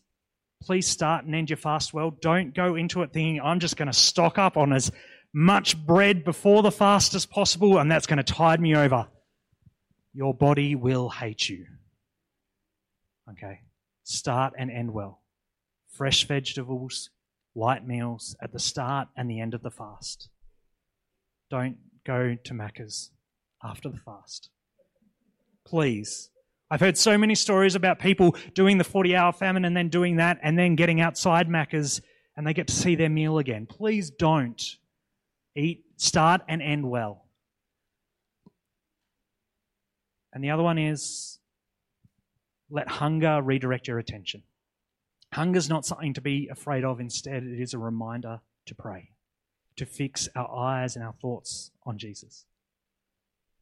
please 0.63 0.87
start 0.87 1.27
and 1.27 1.35
end 1.35 1.51
your 1.51 1.59
fast 1.59 1.93
well. 1.93 2.11
Don't 2.11 2.55
go 2.55 2.75
into 2.75 3.03
it 3.03 3.13
thinking, 3.13 3.39
I'm 3.43 3.61
just 3.61 3.77
going 3.77 3.89
to 3.89 3.93
stock 3.93 4.39
up 4.39 4.57
on 4.57 4.73
as 4.73 4.91
much 5.33 5.77
bread 5.87 6.25
before 6.25 6.63
the 6.63 6.73
fast 6.73 7.15
as 7.15 7.27
possible, 7.27 7.79
and 7.79 7.91
that's 7.91 8.07
going 8.07 8.23
to 8.23 8.23
tide 8.23 8.61
me 8.61 8.75
over. 8.75 9.09
Your 10.13 10.35
body 10.35 10.75
will 10.75 11.09
hate 11.09 11.49
you. 11.49 11.67
Okay? 13.31 13.61
Start 14.03 14.55
and 14.59 14.71
end 14.71 14.93
well. 14.93 15.23
Fresh 15.93 16.27
vegetables, 16.27 17.11
light 17.55 17.87
meals 17.87 18.37
at 18.43 18.53
the 18.53 18.59
start 18.59 19.09
and 19.17 19.31
the 19.31 19.41
end 19.41 19.55
of 19.55 19.63
the 19.63 19.71
fast. 19.71 20.29
Don't 21.51 21.77
go 22.05 22.37
to 22.45 22.55
Macca's 22.55 23.11
after 23.63 23.89
the 23.89 23.99
fast. 23.99 24.51
Please. 25.67 26.31
I've 26.71 26.81
heard 26.81 26.97
so 26.97 27.19
many 27.19 27.35
stories 27.35 27.75
about 27.75 27.99
people 27.99 28.37
doing 28.55 28.79
the 28.79 28.85
40 28.85 29.15
hour 29.15 29.33
famine 29.33 29.65
and 29.65 29.77
then 29.77 29.89
doing 29.89 30.17
that 30.17 30.39
and 30.43 30.59
then 30.59 30.77
getting 30.77 31.01
outside 31.01 31.49
Macca's 31.49 32.01
and 32.37 32.47
they 32.47 32.55
get 32.55 32.69
to 32.69 32.75
see 32.75 32.95
their 32.95 33.09
meal 33.09 33.39
again. 33.39 33.67
Please 33.67 34.11
don't. 34.11 34.63
Eat, 35.57 35.85
start 35.97 36.43
and 36.49 36.63
end 36.63 36.89
well. 36.89 37.25
And 40.33 40.45
the 40.45 40.51
other 40.51 40.63
one 40.63 40.79
is 40.79 41.39
let 42.71 42.89
hunger 42.89 43.43
redirect 43.43 43.89
your 43.89 43.99
attention. 43.99 44.45
Hunger 45.33 45.59
is 45.59 45.69
not 45.69 45.85
something 45.85 46.15
to 46.15 46.21
be 46.21 46.49
afraid 46.49 46.85
of. 46.85 47.01
Instead, 47.01 47.43
it 47.43 47.61
is 47.61 47.75
a 47.75 47.79
reminder 47.79 48.41
to 48.67 48.75
pray, 48.75 49.11
to 49.77 49.87
fix 49.87 50.29
our 50.37 50.51
eyes 50.51 50.95
and 50.95 51.05
our 51.05 51.15
thoughts 51.21 51.73
on 51.85 51.99
Jesus, 51.99 52.47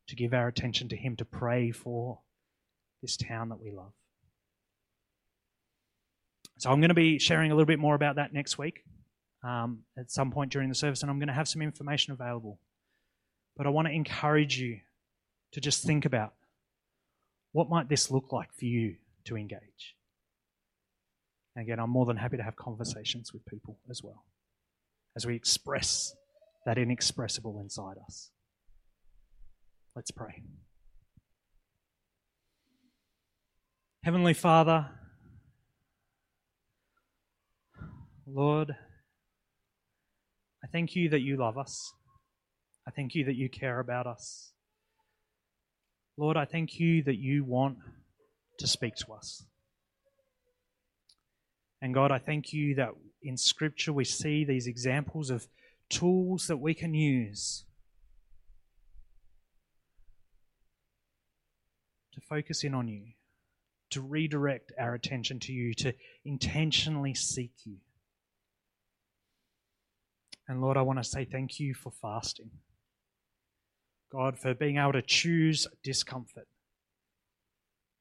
to 0.06 0.16
give 0.16 0.34
our 0.34 0.48
attention 0.48 0.88
to 0.88 0.96
Him, 0.96 1.16
to 1.16 1.24
pray 1.24 1.70
for 1.70 2.20
this 3.00 3.16
town 3.16 3.48
that 3.48 3.60
we 3.60 3.70
love. 3.70 3.92
So, 6.58 6.70
I'm 6.70 6.80
going 6.80 6.88
to 6.88 6.94
be 6.94 7.18
sharing 7.18 7.50
a 7.50 7.54
little 7.54 7.66
bit 7.66 7.78
more 7.78 7.94
about 7.94 8.16
that 8.16 8.32
next 8.32 8.58
week 8.58 8.84
um, 9.42 9.80
at 9.96 10.10
some 10.10 10.30
point 10.30 10.52
during 10.52 10.68
the 10.68 10.74
service, 10.74 11.02
and 11.02 11.10
I'm 11.10 11.18
going 11.18 11.28
to 11.28 11.34
have 11.34 11.48
some 11.48 11.62
information 11.62 12.12
available. 12.12 12.58
But 13.56 13.66
I 13.66 13.70
want 13.70 13.88
to 13.88 13.92
encourage 13.94 14.58
you 14.58 14.78
to 15.52 15.60
just 15.60 15.84
think 15.84 16.04
about 16.04 16.34
what 17.52 17.68
might 17.68 17.88
this 17.88 18.10
look 18.10 18.32
like 18.32 18.52
for 18.52 18.66
you 18.66 18.96
to 19.24 19.36
engage. 19.36 19.96
And 21.56 21.64
again, 21.64 21.80
I'm 21.80 21.90
more 21.90 22.06
than 22.06 22.16
happy 22.16 22.36
to 22.36 22.42
have 22.42 22.56
conversations 22.56 23.32
with 23.32 23.44
people 23.46 23.78
as 23.90 24.02
well 24.02 24.24
as 25.16 25.26
we 25.26 25.34
express 25.34 26.14
that 26.64 26.78
inexpressible 26.78 27.58
inside 27.60 27.96
us. 28.06 28.30
Let's 29.96 30.12
pray. 30.12 30.42
Heavenly 34.04 34.34
Father, 34.34 34.86
Lord, 38.26 38.76
I 40.68 40.70
thank 40.70 40.94
you 40.94 41.08
that 41.08 41.22
you 41.22 41.38
love 41.38 41.56
us. 41.56 41.94
I 42.86 42.90
thank 42.90 43.14
you 43.14 43.24
that 43.24 43.36
you 43.36 43.48
care 43.48 43.80
about 43.80 44.06
us. 44.06 44.52
Lord, 46.18 46.36
I 46.36 46.44
thank 46.44 46.78
you 46.78 47.02
that 47.04 47.16
you 47.16 47.42
want 47.42 47.78
to 48.58 48.66
speak 48.66 48.94
to 48.96 49.12
us. 49.14 49.46
And 51.80 51.94
God, 51.94 52.12
I 52.12 52.18
thank 52.18 52.52
you 52.52 52.74
that 52.74 52.90
in 53.22 53.38
Scripture 53.38 53.94
we 53.94 54.04
see 54.04 54.44
these 54.44 54.66
examples 54.66 55.30
of 55.30 55.48
tools 55.88 56.48
that 56.48 56.58
we 56.58 56.74
can 56.74 56.92
use 56.92 57.64
to 62.12 62.20
focus 62.20 62.62
in 62.62 62.74
on 62.74 62.88
you, 62.88 63.12
to 63.90 64.02
redirect 64.02 64.72
our 64.78 64.92
attention 64.92 65.40
to 65.40 65.52
you, 65.52 65.72
to 65.74 65.94
intentionally 66.26 67.14
seek 67.14 67.52
you. 67.64 67.78
And 70.48 70.62
Lord, 70.62 70.78
I 70.78 70.82
want 70.82 70.98
to 70.98 71.04
say 71.04 71.26
thank 71.26 71.60
you 71.60 71.74
for 71.74 71.92
fasting. 72.00 72.50
God, 74.10 74.38
for 74.38 74.54
being 74.54 74.78
able 74.78 74.94
to 74.94 75.02
choose 75.02 75.66
discomfort, 75.84 76.48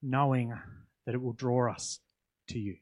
knowing 0.02 0.54
that 1.06 1.14
it 1.14 1.22
will 1.22 1.34
draw 1.34 1.70
us 1.70 2.00
to 2.48 2.58
you, 2.58 2.78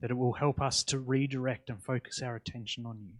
that 0.00 0.10
it 0.10 0.16
will 0.16 0.34
help 0.34 0.60
us 0.60 0.84
to 0.84 0.98
redirect 0.98 1.70
and 1.70 1.82
focus 1.82 2.20
our 2.22 2.36
attention 2.36 2.84
on 2.84 2.98
you. 3.00 3.14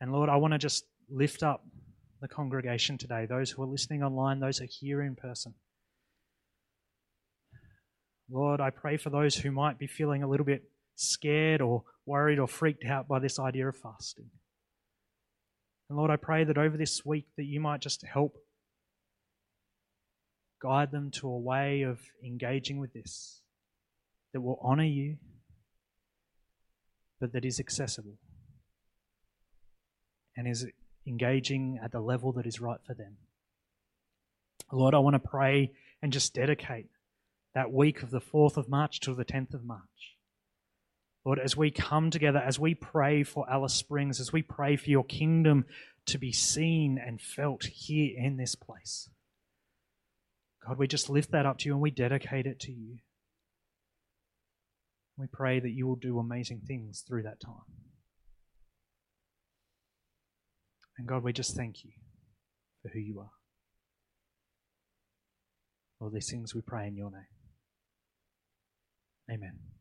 And 0.00 0.12
Lord, 0.12 0.30
I 0.30 0.36
want 0.36 0.52
to 0.52 0.58
just 0.58 0.86
lift 1.10 1.42
up 1.42 1.66
the 2.22 2.28
congregation 2.28 2.96
today, 2.96 3.26
those 3.26 3.50
who 3.50 3.62
are 3.62 3.66
listening 3.66 4.02
online, 4.02 4.40
those 4.40 4.58
who 4.58 4.64
are 4.64 4.68
here 4.80 5.02
in 5.02 5.14
person. 5.14 5.54
Lord, 8.30 8.60
I 8.60 8.70
pray 8.70 8.96
for 8.96 9.10
those 9.10 9.36
who 9.36 9.50
might 9.50 9.78
be 9.78 9.86
feeling 9.86 10.22
a 10.22 10.28
little 10.28 10.46
bit 10.46 10.64
scared 10.96 11.60
or 11.60 11.84
worried 12.06 12.38
or 12.38 12.46
freaked 12.46 12.84
out 12.84 13.08
by 13.08 13.18
this 13.18 13.38
idea 13.38 13.68
of 13.68 13.76
fasting. 13.76 14.30
And 15.88 15.98
Lord, 15.98 16.10
I 16.10 16.16
pray 16.16 16.44
that 16.44 16.56
over 16.56 16.76
this 16.76 17.04
week 17.04 17.26
that 17.36 17.44
you 17.44 17.60
might 17.60 17.80
just 17.80 18.04
help 18.04 18.36
guide 20.62 20.90
them 20.90 21.10
to 21.10 21.28
a 21.28 21.38
way 21.38 21.82
of 21.82 22.00
engaging 22.24 22.78
with 22.78 22.92
this 22.92 23.42
that 24.32 24.40
will 24.40 24.58
honor 24.62 24.84
you, 24.84 25.16
but 27.20 27.32
that 27.32 27.44
is 27.44 27.60
accessible 27.60 28.18
and 30.36 30.48
is 30.48 30.66
engaging 31.06 31.78
at 31.82 31.92
the 31.92 32.00
level 32.00 32.32
that 32.32 32.46
is 32.46 32.60
right 32.60 32.80
for 32.86 32.94
them. 32.94 33.16
Lord, 34.72 34.94
I 34.94 34.98
want 34.98 35.14
to 35.14 35.20
pray 35.20 35.72
and 36.02 36.12
just 36.12 36.34
dedicate 36.34 36.86
that 37.54 37.72
week 37.72 38.02
of 38.02 38.10
the 38.10 38.20
4th 38.20 38.56
of 38.56 38.68
March 38.68 39.00
to 39.00 39.14
the 39.14 39.24
10th 39.24 39.54
of 39.54 39.64
March 39.64 40.15
Lord, 41.26 41.40
as 41.40 41.56
we 41.56 41.72
come 41.72 42.12
together, 42.12 42.38
as 42.38 42.56
we 42.60 42.76
pray 42.76 43.24
for 43.24 43.50
Alice 43.50 43.74
Springs, 43.74 44.20
as 44.20 44.32
we 44.32 44.42
pray 44.42 44.76
for 44.76 44.88
your 44.88 45.02
kingdom 45.02 45.66
to 46.06 46.18
be 46.18 46.30
seen 46.30 47.00
and 47.04 47.20
felt 47.20 47.64
here 47.64 48.14
in 48.16 48.36
this 48.36 48.54
place, 48.54 49.10
God, 50.64 50.78
we 50.78 50.86
just 50.86 51.10
lift 51.10 51.32
that 51.32 51.44
up 51.44 51.58
to 51.58 51.66
you 51.66 51.72
and 51.72 51.82
we 51.82 51.90
dedicate 51.90 52.46
it 52.46 52.60
to 52.60 52.72
you. 52.72 52.98
We 55.18 55.26
pray 55.26 55.58
that 55.58 55.70
you 55.70 55.88
will 55.88 55.96
do 55.96 56.20
amazing 56.20 56.60
things 56.64 57.02
through 57.06 57.24
that 57.24 57.40
time. 57.40 57.74
And 60.96 61.08
God, 61.08 61.24
we 61.24 61.32
just 61.32 61.56
thank 61.56 61.84
you 61.84 61.90
for 62.82 62.88
who 62.90 63.00
you 63.00 63.18
are. 63.18 63.32
All 66.00 66.10
these 66.10 66.30
things 66.30 66.54
we 66.54 66.60
pray 66.60 66.86
in 66.86 66.94
your 66.94 67.10
name. 67.10 67.26
Amen. 69.28 69.66